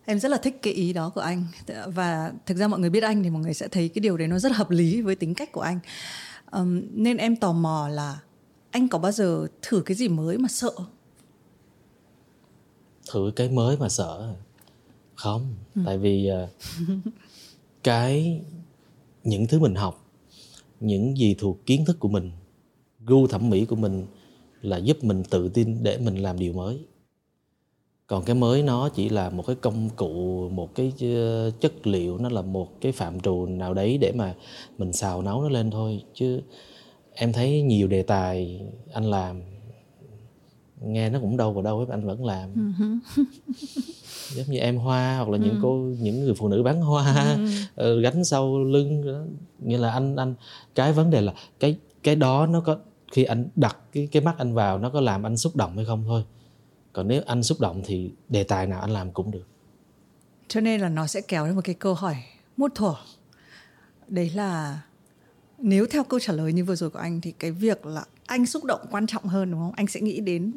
[0.04, 1.46] em rất là thích cái ý đó của anh.
[1.86, 4.28] Và thực ra mọi người biết anh thì mọi người sẽ thấy cái điều đấy
[4.28, 5.78] nó rất hợp lý với tính cách của anh.
[6.52, 8.20] Um, nên em tò mò là
[8.70, 10.72] anh có bao giờ thử cái gì mới mà sợ?
[13.12, 14.34] Thử cái mới mà sợ
[15.14, 15.54] không.
[15.74, 15.82] Ừ.
[15.86, 16.48] tại vì uh,
[17.82, 18.42] cái
[19.24, 20.10] những thứ mình học,
[20.80, 22.30] những gì thuộc kiến thức của mình,
[23.00, 24.06] gu thẩm mỹ của mình
[24.62, 26.78] là giúp mình tự tin để mình làm điều mới.
[28.06, 32.18] Còn cái mới nó chỉ là một cái công cụ, một cái ờ, chất liệu,
[32.18, 34.34] nó là một cái phạm trù nào đấy để mà
[34.78, 36.02] mình xào nấu nó lên thôi.
[36.14, 36.40] Chứ
[37.14, 38.60] em thấy nhiều đề tài
[38.92, 39.40] anh làm
[40.84, 42.74] nghe nó cũng đâu vào đâu anh vẫn làm.
[42.76, 43.22] Ừ
[44.34, 45.58] giống như em hoa hoặc là những ừ.
[45.62, 47.38] cô những người phụ nữ bán hoa.
[47.76, 48.00] Ừ.
[48.00, 49.20] gánh sau lưng đó.
[49.58, 50.34] nghĩa là anh anh
[50.74, 52.78] cái vấn đề là cái cái đó nó có
[53.12, 55.84] khi anh đặt cái cái mắt anh vào nó có làm anh xúc động hay
[55.84, 56.24] không thôi.
[56.92, 59.46] Còn nếu anh xúc động thì đề tài nào anh làm cũng được.
[60.48, 62.16] Cho nên là nó sẽ kéo đến một cái câu hỏi
[62.56, 62.94] muốt thuở.
[64.08, 64.80] Đấy là
[65.58, 68.46] nếu theo câu trả lời như vừa rồi của anh thì cái việc là anh
[68.46, 69.72] xúc động quan trọng hơn đúng không?
[69.76, 70.52] Anh sẽ nghĩ đến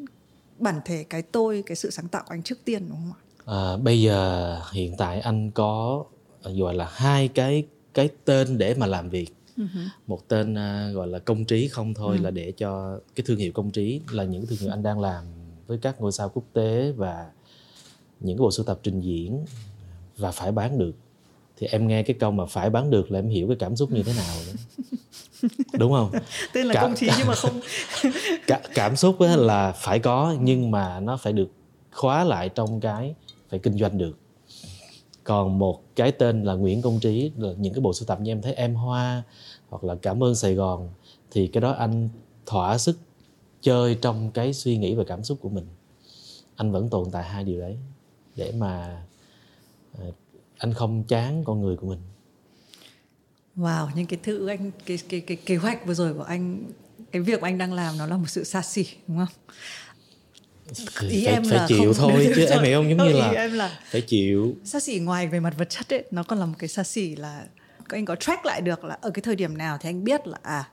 [0.60, 3.22] bản thể cái tôi cái sự sáng tạo của anh trước tiên đúng không ạ
[3.46, 6.04] à, bây giờ hiện tại anh có
[6.44, 9.88] gọi là hai cái cái tên để mà làm việc uh-huh.
[10.08, 12.24] một tên uh, gọi là công trí không thôi uh-huh.
[12.24, 15.26] là để cho cái thương hiệu công trí là những thương hiệu anh đang làm
[15.68, 17.30] với các ngôi sao quốc tế và
[18.20, 19.46] những cái bộ sưu tập trình diễn
[20.18, 20.96] và phải bán được
[21.58, 23.92] thì em nghe cái câu mà phải bán được là em hiểu cái cảm xúc
[23.92, 24.54] như thế nào đó.
[25.74, 26.12] đúng không?
[26.54, 26.82] Tên là Cả...
[26.82, 27.60] công trí nhưng mà không.
[28.48, 31.52] Cả, cảm xúc là phải có nhưng mà nó phải được
[31.92, 33.16] khóa lại trong cái
[33.50, 34.18] phải kinh doanh được.
[35.24, 38.32] Còn một cái tên là Nguyễn Công Trí là những cái bộ sưu tập như
[38.32, 39.24] em thấy em Hoa
[39.70, 40.90] hoặc là Cảm ơn Sài Gòn
[41.32, 42.10] thì cái đó anh
[42.46, 43.00] thỏa sức
[43.62, 45.68] chơi trong cái suy nghĩ và cảm xúc của mình.
[46.56, 47.78] Anh vẫn tồn tại hai điều đấy
[48.36, 49.04] để mà
[50.00, 50.12] ờ,
[50.58, 52.00] anh không chán con người của mình
[53.58, 56.64] Wow, những cái thứ anh cái cái cái kế hoạch vừa rồi của anh
[57.12, 59.28] cái việc anh đang làm nó là một sự xa xỉ đúng không?
[61.10, 63.30] ý phải, em phải là chịu không, thôi chứ em hiểu không giống như là,
[63.30, 66.46] em là phải chịu xa xỉ ngoài về mặt vật chất ấy nó còn là
[66.46, 67.46] một cái xa xỉ là
[67.90, 70.38] anh có track lại được là ở cái thời điểm nào thì anh biết là
[70.42, 70.70] à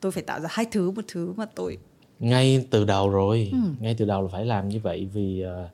[0.00, 1.78] tôi phải tạo ra hai thứ một thứ mà tôi
[2.18, 3.58] ngay từ đầu rồi ừ.
[3.80, 5.70] ngay từ đầu là phải làm như vậy vì uh,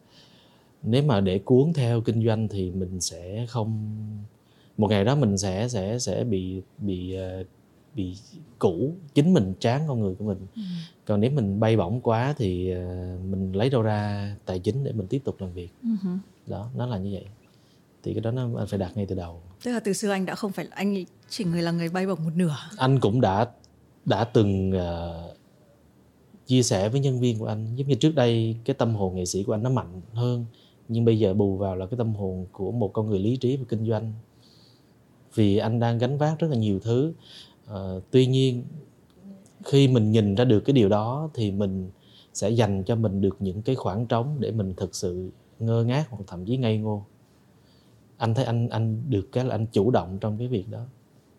[0.83, 3.99] nếu mà để cuốn theo kinh doanh thì mình sẽ không
[4.77, 7.47] một ngày đó mình sẽ sẽ sẽ bị bị uh,
[7.95, 8.17] bị
[8.59, 10.47] cũ chính mình chán con người của mình.
[10.57, 10.63] Ừ.
[11.05, 14.93] còn nếu mình bay bổng quá thì uh, mình lấy đâu ra tài chính để
[14.93, 15.69] mình tiếp tục làm việc.
[15.83, 15.89] Ừ.
[16.47, 17.25] đó nó là như vậy.
[18.03, 19.43] Thì cái đó nó anh phải đặt ngay từ đầu.
[19.65, 22.25] Tức là từ xưa anh đã không phải anh chỉ người là người bay bổng
[22.25, 22.57] một nửa.
[22.77, 23.47] Anh cũng đã
[24.05, 25.37] đã từng uh,
[26.47, 27.77] chia sẻ với nhân viên của anh.
[27.77, 30.45] Giống như trước đây cái tâm hồn nghệ sĩ của anh nó mạnh hơn
[30.89, 33.57] nhưng bây giờ bù vào là cái tâm hồn của một con người lý trí
[33.57, 34.13] và kinh doanh
[35.37, 37.13] vì anh đang gánh vác rất là nhiều thứ.
[37.71, 38.65] Uh, tuy nhiên
[39.65, 41.91] khi mình nhìn ra được cái điều đó thì mình
[42.35, 46.07] sẽ dành cho mình được những cái khoảng trống để mình thực sự ngơ ngác
[46.11, 47.05] hoặc thậm chí ngây ngô.
[48.17, 50.81] Anh thấy anh anh được cái là anh chủ động trong cái việc đó.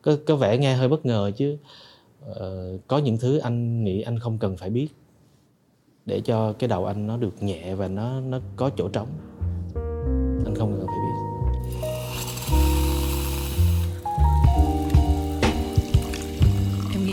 [0.02, 1.58] Có có vẻ nghe hơi bất ngờ chứ.
[2.30, 2.36] Uh,
[2.88, 4.88] có những thứ anh nghĩ anh không cần phải biết
[6.06, 9.08] để cho cái đầu anh nó được nhẹ và nó nó có chỗ trống.
[10.46, 11.07] Anh không cần phải biết.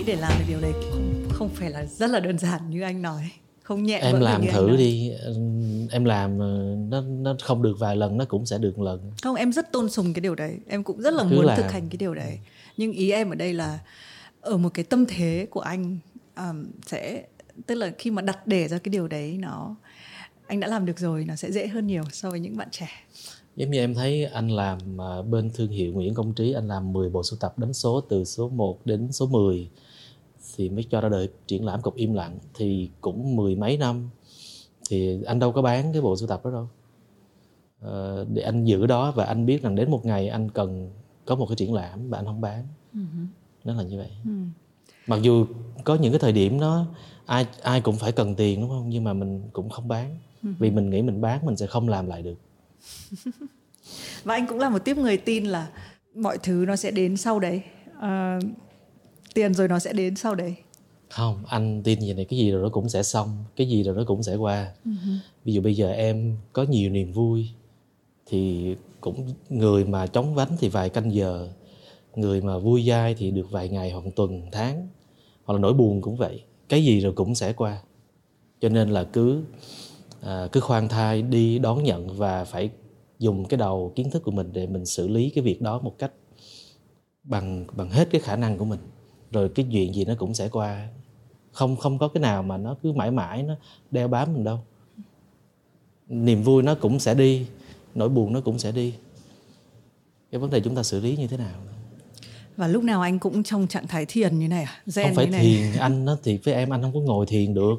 [0.06, 3.02] Để làm được điều đấy không không phải là rất là đơn giản như anh
[3.02, 3.30] nói.
[3.62, 5.12] Không nhẹ em làm thử đi.
[5.90, 9.12] Em làm ờ, nó nó không được vài lần nó cũng sẽ được lần.
[9.22, 10.58] Không em rất tôn sùng cái điều đấy.
[10.68, 11.56] Em cũng rất là Cứ muốn làm.
[11.56, 12.38] thực hành cái điều đấy.
[12.76, 13.78] Nhưng ý em ở đây là
[14.40, 15.98] ở một cái tâm thế của anh
[16.36, 17.24] um, sẽ
[17.66, 19.76] tức là khi mà đặt để ra cái điều đấy nó
[20.46, 22.88] anh đã làm được rồi nó sẽ dễ hơn nhiều so với những bạn trẻ.
[23.56, 26.92] Giống như em thấy anh làm ờ, bên thương hiệu Nguyễn Công Trí anh làm
[26.92, 29.68] 10 bộ sưu tập đánh số từ số 1 đến số 10
[30.56, 32.38] thì mới cho ra đời triển lãm cục im lặng.
[32.54, 34.10] Thì cũng mười mấy năm.
[34.88, 36.68] Thì anh đâu có bán cái bộ sưu tập đó đâu.
[37.82, 40.90] À, để anh giữ đó và anh biết rằng đến một ngày anh cần
[41.24, 42.66] có một cái triển lãm và anh không bán.
[42.94, 43.26] Uh-huh.
[43.64, 44.10] nó là như vậy.
[44.24, 44.48] Uh-huh.
[45.06, 45.46] mặc dù
[45.84, 46.86] có những cái thời điểm nó
[47.26, 48.88] ai ai cũng phải cần tiền đúng không?
[48.88, 50.18] Nhưng mà mình cũng không bán.
[50.42, 50.54] Uh-huh.
[50.58, 52.38] vì mình nghĩ mình bán mình sẽ không làm lại được.
[54.24, 55.68] Và anh cũng là một tiếp người tin là
[56.14, 57.62] mọi thứ nó sẽ đến sau đấy.
[58.00, 58.38] À,
[59.34, 60.54] tiền rồi nó sẽ đến sau đấy.
[61.10, 63.96] Không anh tin gì này cái gì rồi nó cũng sẽ xong cái gì rồi
[63.96, 64.72] nó cũng sẽ qua.
[64.84, 65.16] Uh-huh.
[65.44, 67.48] ví dụ bây giờ em có nhiều niềm vui
[68.26, 71.48] thì cũng người mà chóng vánh thì vài canh giờ
[72.14, 74.88] người mà vui dai thì được vài ngày hoặc tuần tháng
[75.44, 76.42] hoặc là nỗi buồn cũng vậy.
[76.68, 77.82] Cái gì rồi cũng sẽ qua.
[78.60, 79.42] Cho nên là cứ
[80.20, 82.70] à, cứ khoan thai đi đón nhận và phải
[83.18, 85.98] dùng cái đầu kiến thức của mình để mình xử lý cái việc đó một
[85.98, 86.12] cách
[87.22, 88.80] bằng bằng hết cái khả năng của mình
[89.34, 90.88] rồi cái chuyện gì nó cũng sẽ qua.
[91.52, 93.54] Không không có cái nào mà nó cứ mãi mãi nó
[93.90, 94.58] đeo bám mình đâu.
[96.08, 97.46] Niềm vui nó cũng sẽ đi
[97.94, 98.94] nỗi buồn nó cũng sẽ đi.
[100.30, 101.54] Cái vấn đề chúng ta xử lý như thế nào?
[102.56, 104.82] Và lúc nào anh cũng trong trạng thái thiền như này à?
[104.86, 105.40] Zen không phải này.
[105.42, 107.76] thiền anh nó thì với em anh không có ngồi thiền được.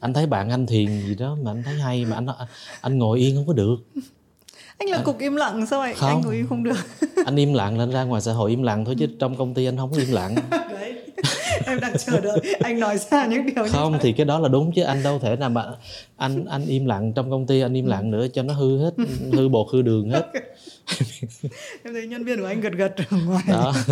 [0.00, 2.26] Anh thấy bạn anh thiền gì đó mà anh thấy hay mà anh
[2.80, 3.76] anh ngồi yên không có được
[4.78, 6.76] anh là à, cục im lặng sao vậy không, anh ngồi im không được?
[7.26, 9.64] Anh im lặng lên ra ngoài xã hội im lặng thôi chứ trong công ty
[9.64, 10.34] anh không có im lặng.
[10.50, 10.94] Đấy.
[11.66, 14.48] em đang chờ đợi anh nói ra những điều không như thì cái đó là
[14.48, 15.64] đúng chứ anh đâu thể nào mà
[16.16, 18.94] anh anh im lặng trong công ty anh im lặng nữa cho nó hư hết
[19.32, 20.26] hư bột hư đường hết.
[21.84, 23.44] Em thấy nhân viên của anh gật gật ở ngoài.
[23.48, 23.74] Đó.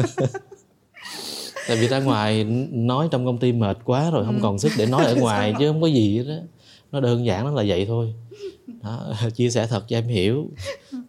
[1.68, 4.41] Tại vì ra ngoài nói trong công ty mệt quá rồi không ừ.
[4.43, 6.35] còn sức để nói ở ngoài chứ không có gì đó
[6.93, 8.14] nó đơn giản nó là vậy thôi
[8.83, 10.51] đó, chia sẻ thật cho em hiểu.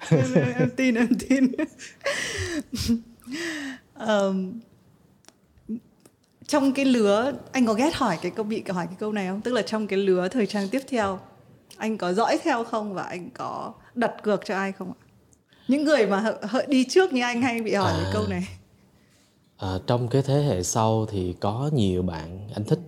[0.10, 1.52] Em, em tin em tin.
[4.08, 4.60] Um,
[6.48, 9.42] trong cái lứa anh có ghét hỏi cái câu bị hỏi cái câu này không?
[9.42, 11.20] Tức là trong cái lứa thời trang tiếp theo
[11.78, 15.00] anh có dõi theo không và anh có đặt cược cho ai không ạ?
[15.68, 18.48] Những người mà hợi đi trước như anh hay bị hỏi à, cái câu này?
[19.58, 22.80] À, trong cái thế hệ sau thì có nhiều bạn anh thích.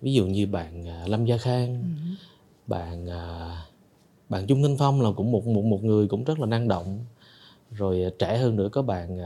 [0.00, 2.14] Ví dụ như bạn à, lâm gia khang ừ.
[2.66, 3.56] bạn à,
[4.32, 7.04] bạn trung ninh phong là cũng một một một người cũng rất là năng động.
[7.70, 9.18] Rồi à, trẻ hơn nữa có bạn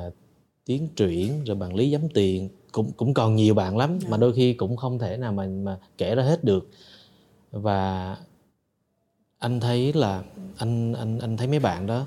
[0.65, 2.49] tiến truyện rồi bạn lý giám tiền.
[2.73, 4.17] Cũng cũng còn nhiều bạn lắm mà dạ.
[4.17, 6.69] đôi khi cũng không thể nào mà mà kể ra hết được.
[7.51, 8.17] Và
[9.39, 10.23] anh thấy là
[10.57, 12.07] anh anh anh thấy mấy bạn đó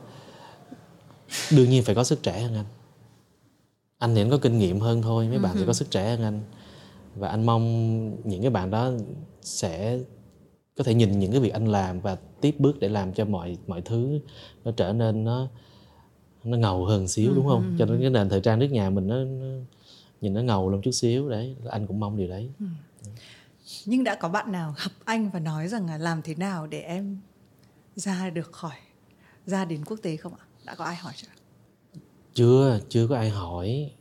[1.52, 2.66] đương nhiên phải có sức trẻ hơn anh.
[3.98, 6.24] Anh thì anh có kinh nghiệm hơn thôi mấy bạn thì có sức trẻ hơn
[6.24, 6.42] anh.
[7.16, 7.66] Và anh mong
[8.24, 8.92] những cái bạn đó
[9.42, 10.00] sẽ
[10.80, 13.58] có thể nhìn những cái việc anh làm và tiếp bước để làm cho mọi
[13.68, 14.20] mọi thứ
[14.64, 15.48] nó trở nên nó
[16.44, 17.76] nó ngầu hơn xíu đúng không?
[17.80, 19.46] cho nên cái nền thời trang nước nhà mình nó, nó
[20.22, 22.50] nhìn nó ngầu lên chút xíu đấy anh cũng mong điều đấy.
[22.60, 22.66] Ừ.
[23.86, 26.80] nhưng đã có bạn nào gặp anh và nói rằng là làm thế nào để
[26.80, 27.18] em
[27.96, 28.78] ra được khỏi
[29.46, 30.46] ra đến quốc tế không ạ?
[30.66, 31.28] Đã có ai hỏi chưa?
[32.34, 33.92] Chưa chưa có ai hỏi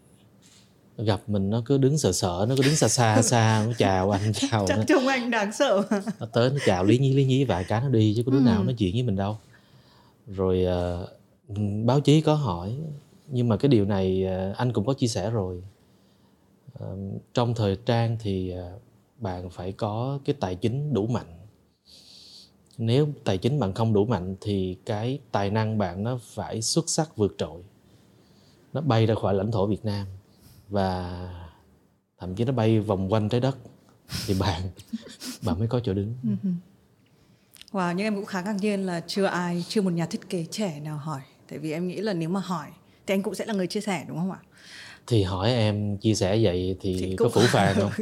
[1.05, 4.11] gặp mình nó cứ đứng sợ sợ nó cứ đứng xa xa xa nó chào
[4.11, 5.83] anh chào chắc trông anh đáng sợ.
[6.21, 8.39] Nó tới nó chào lý nhí lý nhí vài cái nó đi chứ có đứa
[8.39, 8.45] ừ.
[8.45, 9.37] nào nói chuyện với mình đâu.
[10.27, 12.77] Rồi uh, báo chí có hỏi
[13.29, 15.63] nhưng mà cái điều này uh, anh cũng có chia sẻ rồi.
[16.85, 18.83] Uh, trong thời trang thì uh,
[19.19, 21.39] bạn phải có cái tài chính đủ mạnh.
[22.79, 26.91] Nếu tài chính bạn không đủ mạnh thì cái tài năng bạn nó phải xuất
[26.91, 27.63] sắc vượt trội.
[28.73, 30.07] Nó bay ra khỏi lãnh thổ Việt Nam
[30.69, 31.19] và
[32.19, 33.57] thậm chí nó bay vòng quanh trái đất
[34.27, 34.63] thì bạn
[35.43, 36.15] bạn mới có chỗ đứng.
[36.23, 36.51] Ừ
[37.73, 40.45] wow, nhưng em cũng khá ngạc nhiên là chưa ai, chưa một nhà thiết kế
[40.51, 41.21] trẻ nào hỏi.
[41.49, 42.67] Tại vì em nghĩ là nếu mà hỏi
[43.07, 44.39] thì anh cũng sẽ là người chia sẻ đúng không ạ?
[45.07, 47.93] Thì hỏi em chia sẻ vậy thì, thì có phủ phàng không?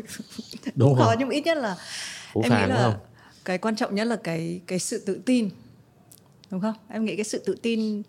[0.75, 1.07] đúng không?
[1.07, 1.77] Có nhưng ít nhất là
[2.33, 2.95] phủ em nghĩ là không?
[3.45, 5.51] cái quan trọng nhất là cái cái sự tự tin
[6.51, 6.75] đúng không?
[6.89, 8.03] Em nghĩ cái sự tự tin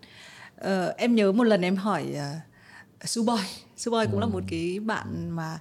[0.60, 3.40] uh, em nhớ một lần em hỏi uh, Su Boy
[3.78, 4.20] Su Boy cũng ừ.
[4.20, 5.58] là một cái bạn mà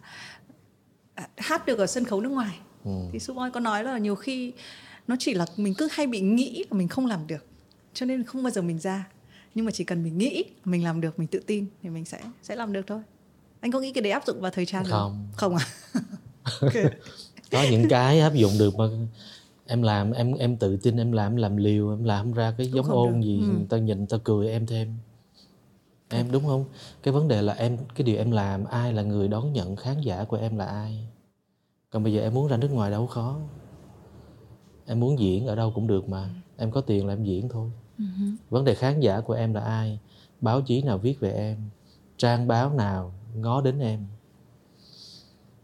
[1.16, 2.92] à, hát được ở sân khấu nước ngoài ừ.
[3.12, 4.54] thì Su Boy có nói là nhiều khi
[5.08, 7.46] nó chỉ là mình cứ hay bị nghĩ là mình không làm được
[7.94, 9.08] cho nên không bao giờ mình ra
[9.56, 12.22] nhưng mà chỉ cần mình nghĩ mình làm được mình tự tin thì mình sẽ
[12.44, 13.02] sẽ làm được thôi
[13.60, 15.66] anh có nghĩ cái đấy áp dụng vào thời trang không không à
[16.62, 16.86] okay.
[17.52, 18.86] có những cái áp dụng được mà
[19.66, 22.68] em làm em em tự tin em làm em làm liều em làm ra cái
[22.68, 23.28] giống ôn được.
[23.28, 23.48] gì ừ.
[23.48, 24.94] người ta nhìn người ta cười em thêm
[26.10, 26.66] em đúng không?
[27.04, 30.02] Cái vấn đề là em cái điều em làm ai là người đón nhận khán
[30.02, 31.08] giả của em là ai?
[31.90, 33.40] Còn bây giờ em muốn ra nước ngoài đâu khó.
[34.86, 36.30] Em muốn diễn ở đâu cũng được mà.
[36.58, 37.72] Em có tiền là em diễn thôi.
[38.00, 38.36] Uh-huh.
[38.50, 40.00] vấn đề khán giả của em là ai?
[40.42, 41.58] Báo chí nào viết về em?
[42.18, 44.06] Trang báo nào ngó đến em?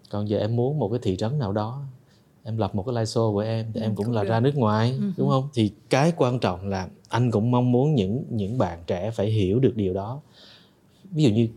[0.10, 1.84] Còn giờ em muốn một cái thị trấn nào đó
[2.44, 4.30] em lập một cái live show của em thì ừ, em cũng là được.
[4.30, 5.12] ra nước ngoài uh-huh.
[5.18, 5.50] đúng không?
[5.54, 9.60] Thì cái quan trọng là anh cũng mong muốn những những bạn trẻ phải hiểu
[9.60, 10.22] được điều đó
[11.14, 11.48] ví dụ như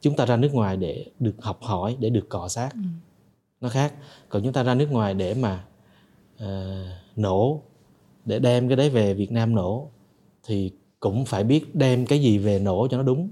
[0.00, 2.80] chúng ta ra nước ngoài để được học hỏi để được cọ sát ừ.
[3.60, 3.94] nó khác
[4.28, 5.64] còn chúng ta ra nước ngoài để mà
[6.36, 6.46] uh,
[7.16, 7.62] nổ
[8.24, 9.90] để đem cái đấy về Việt Nam nổ
[10.42, 13.30] thì cũng phải biết đem cái gì về nổ cho nó đúng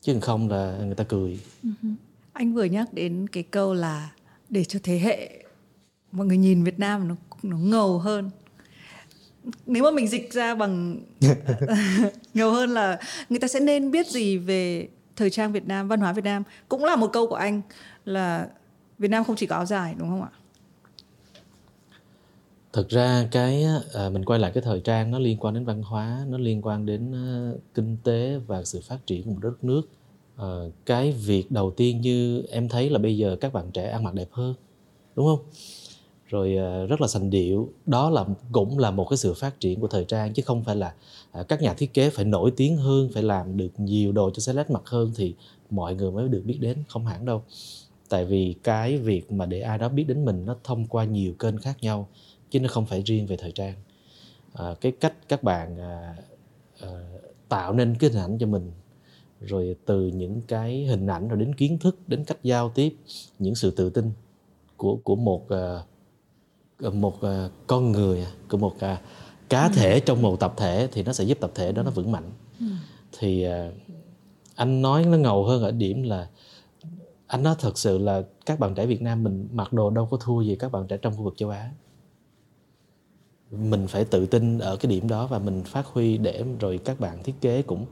[0.00, 1.94] chứ không là người ta cười uh-huh.
[2.32, 4.12] anh vừa nhắc đến cái câu là
[4.48, 5.44] để cho thế hệ
[6.12, 8.30] mọi người nhìn Việt Nam nó nó ngầu hơn
[9.66, 11.00] nếu mà mình dịch ra bằng
[12.34, 16.00] nhiều hơn là người ta sẽ nên biết gì về thời trang Việt Nam, văn
[16.00, 16.42] hóa Việt Nam.
[16.68, 17.62] Cũng là một câu của anh
[18.04, 18.48] là
[18.98, 20.30] Việt Nam không chỉ có áo dài đúng không ạ?
[22.72, 23.64] Thực ra cái
[23.94, 26.62] à, mình quay lại cái thời trang nó liên quan đến văn hóa, nó liên
[26.62, 29.82] quan đến uh, kinh tế và sự phát triển của một đất nước.
[30.42, 34.04] Uh, cái việc đầu tiên như em thấy là bây giờ các bạn trẻ ăn
[34.04, 34.54] mặc đẹp hơn
[35.16, 35.46] đúng không
[36.34, 37.72] rồi ờ, rất là sành điệu.
[37.86, 40.76] Đó là cũng là một cái sự phát triển của thời trang chứ không phải
[40.76, 40.94] là
[41.32, 44.40] à, các nhà thiết kế phải nổi tiếng hơn phải làm được nhiều đồ cho
[44.40, 45.34] select mặt hơn thì
[45.70, 47.42] mọi người mới được biết đến không hẳn đâu.
[48.08, 51.32] Tại vì cái việc mà để ai đó biết đến mình nó thông qua nhiều
[51.32, 52.08] kênh khác nhau
[52.50, 53.74] chứ nó không phải riêng về thời trang.
[54.52, 56.16] À, cái cách các bạn à,
[56.80, 56.88] à,
[57.48, 58.70] tạo nên cái hình ảnh cho mình
[59.40, 62.96] rồi từ những cái hình ảnh rồi đến kiến thức đến cách giao tiếp
[63.38, 64.10] những sự tự tin
[64.76, 65.93] của của một uh,
[66.90, 68.98] một uh, con người của một uh,
[69.48, 70.00] cá thể ừ.
[70.06, 72.30] trong một tập thể thì nó sẽ giúp tập thể đó nó vững mạnh
[72.60, 72.66] ừ.
[73.18, 73.72] thì uh,
[74.54, 76.28] anh nói nó ngầu hơn ở điểm là
[77.26, 80.16] anh nói thật sự là các bạn trẻ Việt Nam mình mặc đồ đâu có
[80.16, 81.70] thua gì các bạn trẻ trong khu vực châu Á
[83.50, 87.00] mình phải tự tin ở cái điểm đó và mình phát huy để rồi các
[87.00, 87.86] bạn thiết kế cũng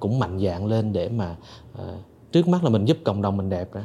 [0.00, 1.36] cũng mạnh dạng lên để mà
[1.72, 1.80] uh,
[2.32, 3.84] trước mắt là mình giúp cộng đồng mình đẹp đã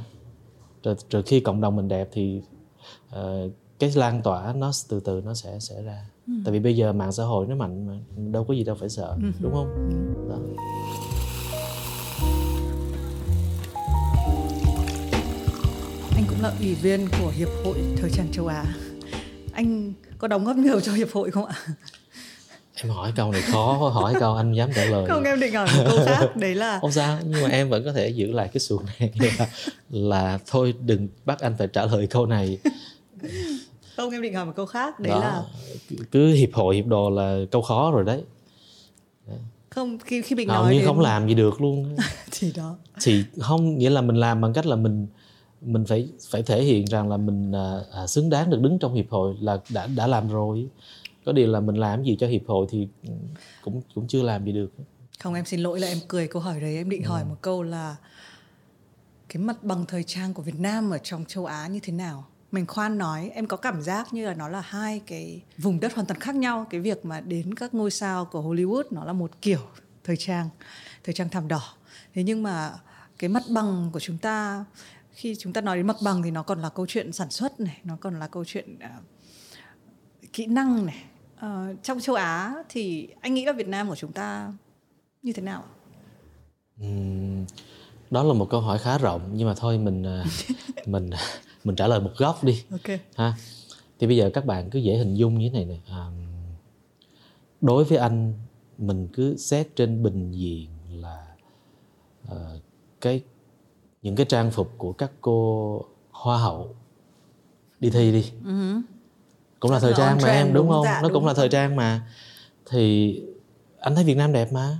[0.83, 2.41] rồi, rồi khi cộng đồng mình đẹp thì
[3.15, 3.51] uh,
[3.81, 6.33] cái lan tỏa nó từ từ nó sẽ sẽ ra ừ.
[6.45, 7.93] tại vì bây giờ mạng xã hội nó mạnh mà
[8.31, 9.31] đâu có gì đâu phải sợ ừ.
[9.39, 10.29] đúng không ừ.
[10.29, 10.37] đó.
[16.15, 18.65] anh cũng là ủy viên của hiệp hội thời trang châu Á
[19.53, 21.55] anh có đóng góp nhiều cho hiệp hội không ạ
[22.83, 25.67] em hỏi câu này khó hỏi câu anh dám trả lời không em định hỏi
[25.77, 28.47] một câu khác đấy là không sao nhưng mà em vẫn có thể giữ lại
[28.53, 29.47] cái xuồng này là,
[29.89, 32.57] là thôi đừng bắt anh phải trả lời câu này
[33.95, 35.43] không em định hỏi một câu khác đấy Đó, là
[36.11, 38.23] cứ hiệp hội hiệp đồ là câu khó rồi đấy.
[39.69, 40.87] Không khi khi mình Hầu nói như đến...
[40.87, 41.95] không làm gì được luôn
[42.31, 42.75] thì đó.
[43.01, 45.07] Thì không nghĩa là mình làm bằng cách là mình
[45.61, 48.93] mình phải phải thể hiện rằng là mình à, à, xứng đáng được đứng trong
[48.93, 50.67] hiệp hội là đã đã làm rồi.
[51.25, 52.87] Có điều là mình làm gì cho hiệp hội thì
[53.61, 54.71] cũng cũng chưa làm gì được.
[55.19, 56.75] Không em xin lỗi là em cười câu hỏi đấy.
[56.75, 57.09] Em định ừ.
[57.09, 57.95] hỏi một câu là
[59.29, 62.25] cái mặt bằng thời trang của Việt Nam ở trong châu Á như thế nào
[62.51, 65.93] mình khoan nói em có cảm giác như là nó là hai cái vùng đất
[65.93, 66.67] hoàn toàn khác nhau.
[66.69, 69.59] Cái việc mà đến các ngôi sao của Hollywood nó là một kiểu
[70.03, 70.49] thời trang
[71.03, 71.61] thời trang thảm đỏ.
[72.13, 72.73] Thế nhưng mà
[73.19, 74.65] cái mặt bằng của chúng ta
[75.11, 77.59] khi chúng ta nói đến mặt bằng thì nó còn là câu chuyện sản xuất
[77.59, 79.03] này nó còn là câu chuyện uh,
[80.33, 81.03] kỹ năng này.
[81.45, 84.53] Uh, trong châu Á thì anh nghĩ là Việt Nam của chúng ta
[85.21, 85.63] như thế nào?
[86.83, 87.45] Uhm,
[88.11, 89.29] đó là một câu hỏi khá rộng.
[89.33, 90.23] Nhưng mà thôi mình à,
[90.85, 91.09] mình
[91.63, 92.63] mình trả lời một góc đi.
[92.71, 92.99] Okay.
[93.15, 93.33] ha.
[93.99, 96.11] Thì bây giờ các bạn cứ dễ hình dung như thế này này à,
[97.61, 98.33] đối với anh
[98.77, 101.27] mình cứ xét trên bình diện là
[102.31, 102.61] uh,
[103.01, 103.21] cái
[104.01, 105.81] những cái trang phục của các cô
[106.11, 106.75] hoa hậu
[107.79, 108.31] đi thi đi.
[108.45, 108.81] Uh-huh
[109.61, 110.83] cũng là thời trang mà em đúng, đúng không?
[110.83, 112.07] dạ, nó đúng cũng là thời trang mà.
[112.69, 113.15] Thì
[113.79, 114.77] anh thấy Việt Nam đẹp mà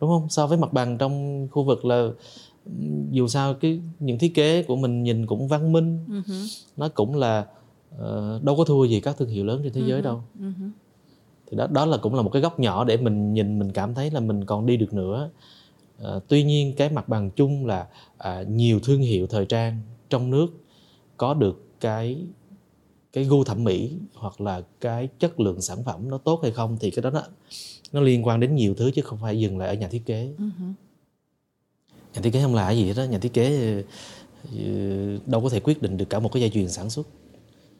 [0.00, 0.28] đúng không?
[0.28, 2.08] So với mặt bằng trong khu vực là
[3.10, 6.64] dù sao cái những thiết kế của mình nhìn cũng văn minh uh-huh.
[6.76, 7.46] nó cũng là
[7.94, 9.88] uh, đâu có thua gì các thương hiệu lớn trên thế uh-huh.
[9.88, 10.70] giới đâu uh-huh.
[11.50, 13.94] thì đó đó là cũng là một cái góc nhỏ để mình nhìn mình cảm
[13.94, 15.30] thấy là mình còn đi được nữa
[16.02, 17.86] uh, tuy nhiên cái mặt bằng chung là
[18.16, 20.46] uh, nhiều thương hiệu thời trang trong nước
[21.16, 22.26] có được cái
[23.12, 26.76] cái gu thẩm mỹ hoặc là cái chất lượng sản phẩm nó tốt hay không
[26.80, 27.22] thì cái đó nó
[27.92, 30.32] nó liên quan đến nhiều thứ chứ không phải dừng lại ở nhà thiết kế
[30.38, 30.72] uh-huh
[32.14, 33.74] nhà thiết kế không là cái gì hết đó nhà thiết kế
[34.44, 37.06] ờ, đâu có thể quyết định được cả một cái dây chuyền sản xuất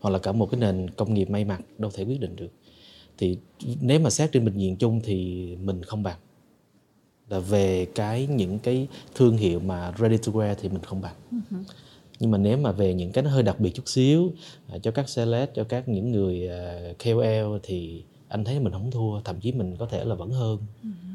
[0.00, 2.50] hoặc là cả một cái nền công nghiệp may mặc đâu thể quyết định được.
[3.18, 3.38] Thì
[3.80, 6.18] nếu mà xét trên bình diện chung thì mình không bằng.
[7.28, 11.14] Là về cái những cái thương hiệu mà ready to wear thì mình không bằng.
[11.30, 11.64] Uh-huh
[12.22, 14.32] nhưng mà nếu mà về những cái nó hơi đặc biệt chút xíu
[14.68, 16.48] à, cho các celeb cho các những người
[16.90, 20.30] uh, KOL thì anh thấy mình không thua thậm chí mình có thể là vẫn
[20.30, 20.58] hơn.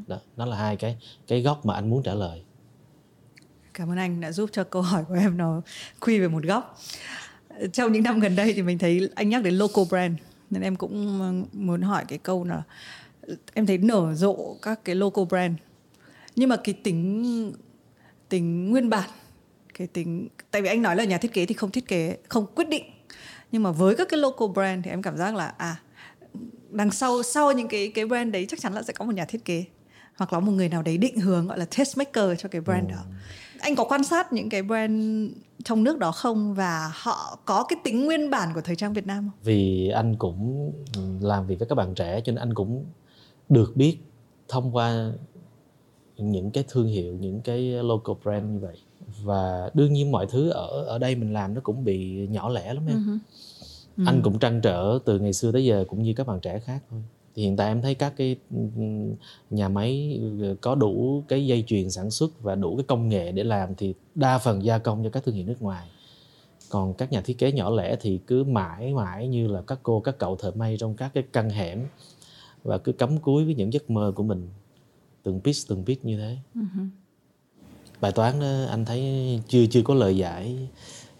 [0.08, 0.98] Đó nó là hai cái
[1.28, 2.42] cái góc mà anh muốn trả lời
[3.78, 5.62] cảm ơn anh đã giúp cho câu hỏi của em nó
[6.00, 6.80] quy về một góc.
[7.74, 10.14] Trong những năm gần đây thì mình thấy anh nhắc đến local brand,
[10.50, 12.64] nên em cũng ờ, muốn hỏi cái câu là,
[13.54, 15.54] em thấy nở rộ các cái local brand.
[16.36, 17.54] Nhưng mà cái tính
[18.30, 19.10] tính nguyên bản,
[19.74, 22.46] cái tính, tại vì anh nói là nhà thiết kế thì không thiết kế, không
[22.56, 22.84] quyết định.
[23.52, 25.76] Nhưng mà với các cái local brand thì em cảm giác là à
[26.70, 29.26] đằng sau sau những cái cái brand đấy chắc chắn là sẽ có một nhà
[29.26, 29.66] thiết kế.
[30.16, 32.86] Hoặc là một người nào đấy định hướng gọi là test maker cho cái brand
[32.86, 32.92] oh.
[32.92, 33.04] đó
[33.60, 35.32] anh có quan sát những cái brand
[35.64, 39.08] trong nước đó không và họ có cái tính nguyên bản của thời trang Việt
[39.08, 39.40] Nam không?
[39.44, 40.74] Vì anh cũng
[41.22, 42.86] làm việc với các bạn trẻ cho nên anh cũng
[43.50, 43.98] được biết
[44.48, 45.12] thông qua
[46.18, 48.78] những cái thương hiệu những cái local brand như vậy
[49.24, 52.74] và đương nhiên mọi thứ ở ở đây mình làm nó cũng bị nhỏ lẻ
[52.74, 53.18] lắm em uh-huh.
[53.98, 54.08] uh-huh.
[54.08, 56.84] anh cũng trăn trở từ ngày xưa tới giờ cũng như các bạn trẻ khác
[56.90, 57.04] thôi
[57.38, 58.36] thì hiện tại em thấy các cái
[59.50, 60.22] nhà máy
[60.62, 63.94] có đủ cái dây chuyền sản xuất và đủ cái công nghệ để làm thì
[64.16, 65.88] đa phần gia công cho các thương hiệu nước ngoài
[66.70, 70.00] còn các nhà thiết kế nhỏ lẻ thì cứ mãi mãi như là các cô
[70.00, 71.86] các cậu thợ may trong các cái căn hẻm
[72.64, 74.50] và cứ cắm cúi với những giấc mơ của mình
[75.24, 76.88] từng piece từng piece như thế uh-huh.
[78.02, 79.02] bài toán đó anh thấy
[79.48, 80.70] chưa chưa có lời giải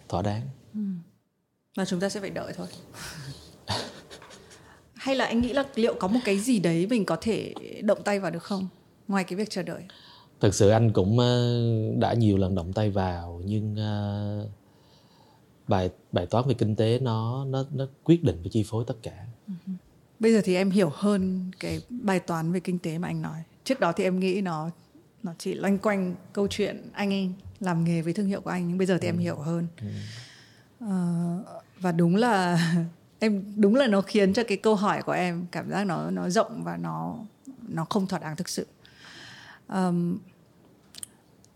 [0.08, 0.42] thỏa đáng
[0.74, 0.80] ừ.
[1.76, 2.66] và chúng ta sẽ phải đợi thôi
[5.08, 7.98] hay là anh nghĩ là liệu có một cái gì đấy mình có thể động
[8.04, 8.68] tay vào được không
[9.08, 9.82] ngoài cái việc chờ đợi
[10.40, 11.62] thực sự anh cũng ờ,
[11.98, 14.48] đã nhiều lần động tay vào nhưng ờ,
[15.68, 18.94] bài bài toán về kinh tế nó nó nó quyết định và chi phối tất
[19.02, 19.74] cả uh-huh.
[20.20, 23.42] bây giờ thì em hiểu hơn cái bài toán về kinh tế mà anh nói
[23.64, 24.70] trước đó thì em nghĩ nó
[25.22, 27.30] nó chỉ loanh quanh câu chuyện anh ấy
[27.60, 29.10] làm nghề với thương hiệu của anh nhưng bây giờ thì ừ.
[29.10, 29.86] em hiểu hơn ừ.
[30.84, 31.46] uh,
[31.80, 32.58] và đúng là
[33.18, 36.28] em đúng là nó khiến cho cái câu hỏi của em cảm giác nó nó
[36.28, 37.16] rộng và nó
[37.68, 38.66] nó không thỏa đáng thực sự.
[39.68, 40.18] Um,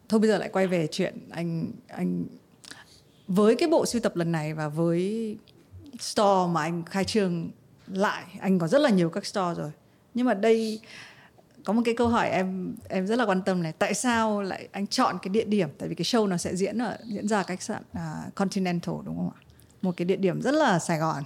[0.08, 2.24] thôi bây giờ lại quay về chuyện anh anh
[3.28, 5.36] với cái bộ sưu tập lần này và với
[6.00, 7.50] store mà anh khai trương
[7.86, 9.70] lại anh có rất là nhiều các store rồi.
[10.14, 10.80] Nhưng mà đây
[11.64, 14.68] có một cái câu hỏi em em rất là quan tâm này tại sao lại
[14.72, 15.68] anh chọn cái địa điểm?
[15.78, 19.16] Tại vì cái show nó sẽ diễn ở diễn ra khách sạn uh, Continental đúng
[19.16, 19.40] không ạ?
[19.82, 21.22] Một cái địa điểm rất là Sài Gòn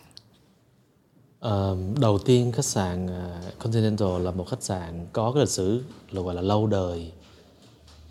[1.38, 5.82] uh, đầu tiên khách sạn uh, Continental là một khách sạn có cái lịch sử
[6.10, 7.12] là gọi là lâu đời.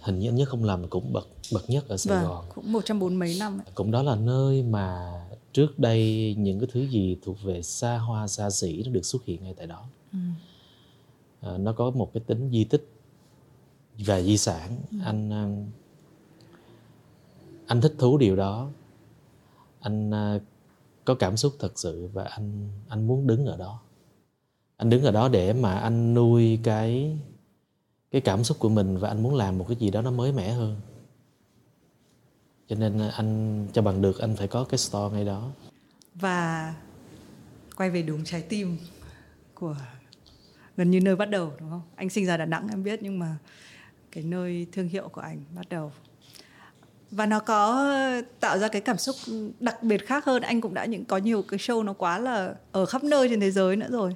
[0.01, 2.45] Hình như nhất không làm cũng bậc bậc nhất ở Sài vâng, Gòn.
[2.55, 3.65] cũng một trăm bốn mấy năm ấy.
[3.76, 5.11] cũng đó là nơi mà
[5.53, 9.26] trước đây những cái thứ gì thuộc về xa hoa xa xỉ nó được xuất
[9.26, 9.84] hiện ngay tại đó.
[10.13, 10.19] Ừ.
[11.41, 12.89] À, nó có một cái tính di tích
[13.97, 14.78] và di sản.
[14.91, 14.97] Ừ.
[15.03, 15.47] anh ờ,
[17.67, 18.69] anh thích thú điều đó.
[19.80, 20.39] Anh ờ,
[21.06, 23.82] có cảm xúc thật sự và anh anh muốn đứng ở đó.
[24.78, 27.18] Anh đứng ở đó để mà anh nuôi cái
[28.12, 30.32] cái cảm xúc của mình và anh muốn làm một cái gì đó nó mới
[30.32, 30.82] mẻ hơn.
[32.68, 35.51] Cho nên anh, cho bằng được anh phải có cái store ngay đó.
[36.16, 36.76] Và
[37.76, 38.78] quay về đúng trái tim
[39.53, 39.76] của
[40.78, 41.82] gần như nơi bắt đầu, đúng không?
[41.95, 43.38] Anh sinh ra đà nẵng, em biết, nhưng mà
[44.12, 45.91] cái nơi thương hiệu của anh bắt đầu
[47.12, 47.91] và nó có
[48.39, 49.16] tạo ra cái cảm xúc
[49.60, 52.56] đặc biệt khác hơn anh cũng đã những có nhiều cái show nó quá là
[52.72, 54.16] ở khắp nơi trên thế giới nữa rồi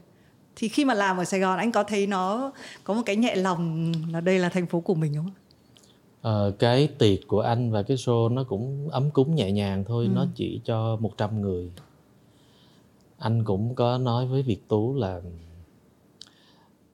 [0.56, 2.52] thì khi mà làm ở Sài Gòn anh có thấy nó
[2.84, 5.32] có một cái nhẹ lòng là đây là thành phố của mình không?
[6.22, 10.06] Ờ, cái tiệc của anh và cái show nó cũng ấm cúng nhẹ nhàng thôi,
[10.06, 10.12] ừ.
[10.16, 11.72] nó chỉ cho 100 người.
[13.18, 15.22] Anh cũng có nói với Việt Tú là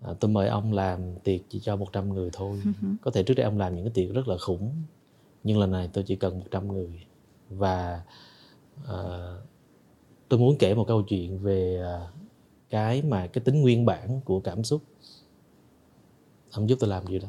[0.02, 2.72] à, tôi mời ông làm tiệc chỉ cho 100 người thôi ừ
[3.02, 4.72] có thể trước đây ông làm những cái tiệc rất là khủng
[5.46, 7.06] nhưng lần này tôi chỉ cần 100 người
[7.50, 8.02] và
[8.88, 8.98] à,
[10.30, 12.08] tôi muốn kể một câu chuyện về à,
[12.70, 14.84] cái mà cái tính nguyên bản của cảm xúc
[16.52, 17.28] ông giúp tôi làm gì đó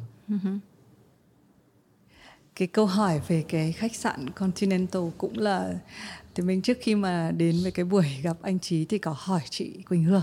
[2.56, 5.74] cái câu hỏi về cái khách sạn Continental cũng là
[6.34, 9.40] thì mình trước khi mà đến với cái buổi gặp anh Trí thì có hỏi
[9.50, 10.22] chị Quỳnh Hương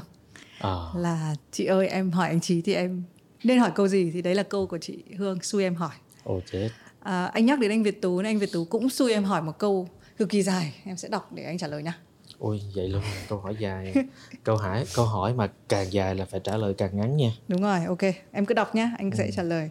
[0.60, 0.78] à.
[0.96, 3.04] là chị ơi em hỏi anh Trí thì em
[3.44, 5.96] nên hỏi câu gì thì đấy là câu của chị Hương xui em hỏi.
[6.24, 6.70] Ồ chết.
[7.04, 9.41] À, anh nhắc đến anh Việt Tú nên anh Việt Tú cũng xui em hỏi
[9.41, 11.97] một câu cực kỳ dài em sẽ đọc để anh trả lời nha.
[12.39, 13.93] Ôi vậy luôn câu hỏi dài
[14.43, 17.32] câu hỏi câu hỏi mà càng dài là phải trả lời càng ngắn nha.
[17.47, 18.01] Đúng rồi ok
[18.32, 19.16] em cứ đọc nhé anh ừ.
[19.18, 19.70] sẽ trả lời.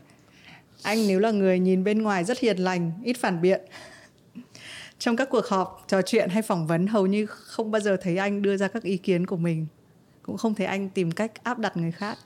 [0.83, 3.61] Anh nếu là người nhìn bên ngoài rất hiền lành ít phản biện
[4.99, 8.16] trong các cuộc họp trò chuyện hay phỏng vấn hầu như không bao giờ thấy
[8.16, 9.66] anh đưa ra các ý kiến của mình
[10.22, 12.18] cũng không thấy anh tìm cách áp đặt người khác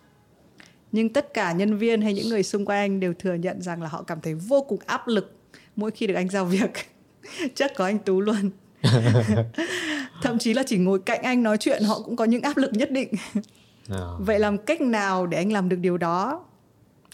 [0.97, 3.83] nhưng tất cả nhân viên hay những người xung quanh anh đều thừa nhận rằng
[3.83, 5.37] là họ cảm thấy vô cùng áp lực
[5.77, 6.71] mỗi khi được anh giao việc.
[7.55, 8.51] Chắc có anh tú luôn.
[10.23, 12.73] Thậm chí là chỉ ngồi cạnh anh nói chuyện họ cũng có những áp lực
[12.73, 13.09] nhất định.
[13.89, 14.19] No.
[14.21, 16.45] vậy làm cách nào để anh làm được điều đó?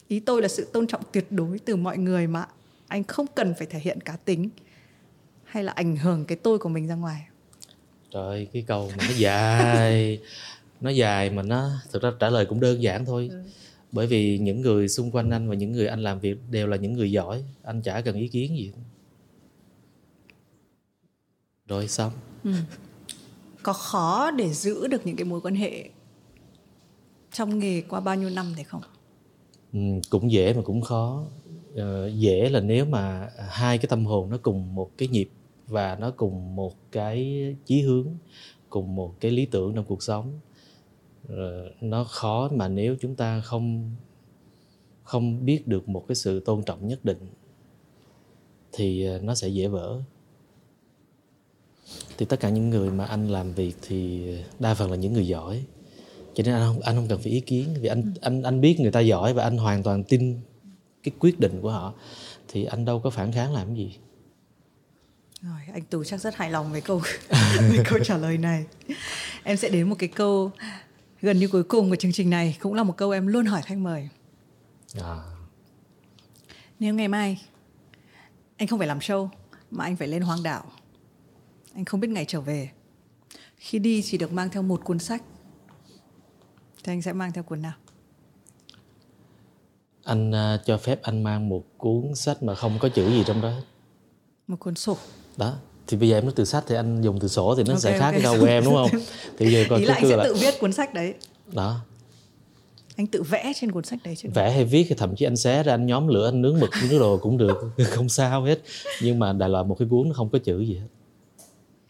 [0.09, 2.47] Ý tôi là sự tôn trọng tuyệt đối từ mọi người mà
[2.89, 4.49] anh không cần phải thể hiện cá tính
[5.45, 7.27] hay là ảnh hưởng cái tôi của mình ra ngoài.
[8.11, 10.21] Trời cái câu mà nó dài.
[10.81, 13.29] Nó dài mà nó thực ra trả lời cũng đơn giản thôi.
[13.33, 13.43] Ừ.
[13.93, 16.77] bởi vì những người xung quanh anh và những người anh làm việc đều là
[16.77, 17.45] những người giỏi.
[17.63, 18.73] Anh chả cần ý kiến gì.
[21.67, 22.13] Rồi xong
[22.45, 22.53] ừ.
[23.63, 25.89] có khó để giữ được những cái mối quan hệ
[27.33, 28.83] trong nghề qua bao nhiêu năm đấy không?
[29.73, 29.79] Ừ,
[30.11, 31.25] cũng dễ mà cũng khó.
[31.77, 35.29] Ờ, dễ là nếu mà hai cái tâm hồn nó cùng một cái nhịp
[35.67, 38.07] và nó cùng một cái chí hướng
[38.71, 40.41] cùng một cái lý tưởng trong cuộc sống
[41.81, 43.95] nó khó mà nếu chúng ta không
[45.03, 47.19] không biết được một cái sự tôn trọng nhất định
[48.73, 50.01] thì ờ, nó sẽ dễ vỡ.
[52.19, 55.27] Thì tất cả những người mà anh làm việc thì đa phần là những người
[55.27, 55.65] giỏi.
[56.35, 58.11] Cho nên anh không anh không cần phải ý kiến vì anh ừ.
[58.21, 60.41] anh anh biết người ta giỏi và anh hoàn toàn tin
[61.03, 61.95] cái quyết định của họ
[62.49, 63.97] thì anh đâu có phản kháng làm gì.
[65.43, 67.03] Rồi anh Tú chắc rất hài lòng với câu
[67.71, 68.65] với câu trả lời này.
[69.43, 70.51] Em sẽ đến một cái câu
[71.23, 73.63] gần như cuối cùng của chương trình này cũng là một câu em luôn hỏi
[73.63, 74.09] khách mời.
[75.01, 75.17] À.
[76.81, 77.43] nếu ngày mai
[78.57, 79.29] anh không phải làm show
[79.71, 80.65] mà anh phải lên hoang đảo
[81.75, 82.71] anh không biết ngày trở về.
[83.57, 85.23] Khi đi chỉ được mang theo một cuốn sách.
[86.85, 87.73] Thì anh sẽ mang theo cuốn nào?
[90.05, 93.41] Anh uh, cho phép anh mang một cuốn sách mà không có chữ gì trong
[93.41, 93.53] đó
[94.47, 94.97] một cuốn sổ.
[95.37, 95.59] Đó
[95.93, 97.81] thì bây giờ em nói từ sách thì anh dùng từ sổ thì nó okay,
[97.81, 98.21] sẽ khác okay.
[98.23, 98.91] cái của em đúng không?
[99.39, 100.25] Thì giờ còn ý là anh sẽ là...
[100.25, 101.15] tự viết cuốn sách đấy.
[101.53, 101.81] Đó.
[102.97, 104.29] Anh tự vẽ trên cuốn sách đấy chứ.
[104.35, 106.71] Vẽ hay viết thì thậm chí anh xé ra anh nhóm lửa anh nướng mực
[106.83, 107.71] nướng đồ cũng được.
[107.91, 108.63] Không sao hết.
[109.03, 110.89] Nhưng mà đại loại một cái cuốn nó không có chữ gì hết.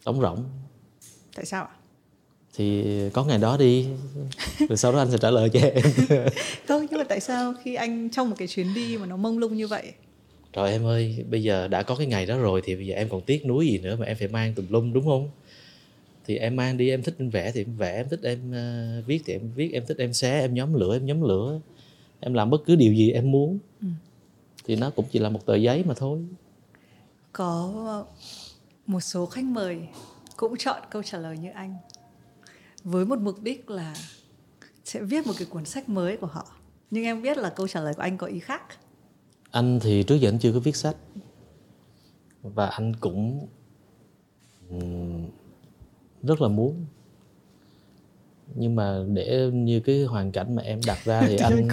[0.05, 0.45] Trống rỗng.
[1.35, 1.75] Tại sao ạ?
[2.55, 3.87] Thì có ngày đó đi.
[4.69, 5.85] Rồi sau đó anh sẽ trả lời cho em.
[6.69, 9.39] Không nhưng mà tại sao khi anh trong một cái chuyến đi mà nó mông
[9.39, 9.93] lung như vậy
[10.53, 13.09] rồi em ơi bây giờ đã có cái ngày đó rồi thì bây giờ em
[13.09, 15.31] còn tiếc nuối gì nữa mà em phải mang tùm lum đúng không?
[16.27, 19.07] Thì em mang đi em thích em vẽ thì em vẽ em thích em uh,
[19.07, 21.61] viết thì em viết em thích em xé em nhóm lửa em nhóm lửa.
[22.21, 23.59] Em làm bất cứ điều gì em muốn.
[23.81, 23.87] Ừ.
[24.65, 26.19] thì nó cũng chỉ là một tờ giấy mà thôi.
[27.33, 28.05] Có
[28.87, 29.79] một số khách mời
[30.37, 31.77] cũng chọn câu trả lời như anh
[32.85, 33.95] với một mục đích là
[34.85, 36.47] sẽ viết một cái cuốn sách mới của họ.
[36.91, 38.63] Nhưng em biết là câu trả lời của anh có ý khác
[39.53, 40.97] anh thì trước giờ anh chưa có viết sách.
[42.43, 43.47] Và anh cũng
[46.23, 46.87] rất là muốn.
[48.55, 51.69] Nhưng mà để như cái hoàn cảnh mà em đặt ra thì anh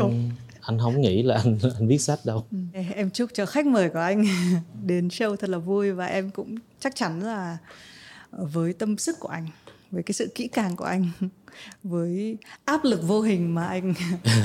[0.61, 2.45] anh không nghĩ là anh anh viết sách đâu.
[2.51, 2.57] Ừ.
[2.95, 4.25] em chúc cho khách mời của anh
[4.86, 7.57] đến show thật là vui và em cũng chắc chắn là
[8.32, 9.47] với tâm sức của anh
[9.91, 11.09] với cái sự kỹ càng của anh
[11.84, 13.93] với áp lực vô hình mà anh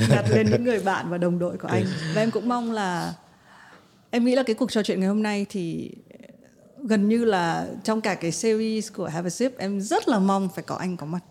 [0.09, 1.85] đặt lên những người bạn và đồng đội của anh.
[2.15, 3.13] Và em cũng mong là
[4.15, 5.91] em nghĩ là cái cuộc trò chuyện ngày hôm nay thì
[6.83, 10.49] gần như là trong cả cái series của Have a Sip, em rất là mong
[10.55, 11.23] phải có anh có mặt.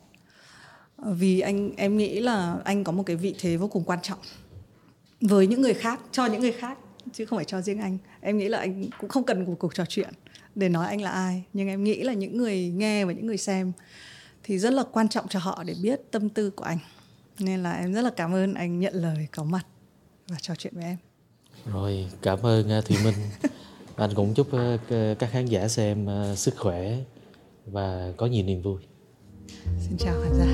[0.99, 4.18] Vì anh, em nghĩ là anh có một cái vị thế vô cùng quan trọng
[5.20, 6.78] với những người khác, cho những người khác,
[7.12, 7.99] chứ không phải cho riêng anh.
[8.20, 10.11] Em nghĩ là anh cũng không cần một cuộc trò chuyện
[10.55, 11.45] để nói anh là ai.
[11.53, 13.72] Nhưng em nghĩ là những người nghe và những người xem
[14.43, 16.78] thì rất là quan trọng cho họ để biết tâm tư của anh.
[17.39, 19.66] Nên là em rất là cảm ơn anh nhận lời có mặt
[20.28, 20.97] và trò chuyện với em
[21.72, 23.14] rồi cảm ơn uh, thùy minh.
[23.96, 24.80] Anh cũng chúc uh,
[25.18, 26.96] các khán giả xem uh, sức khỏe
[27.66, 28.78] và có nhiều niềm vui.
[29.78, 30.46] Xin chào khán giả.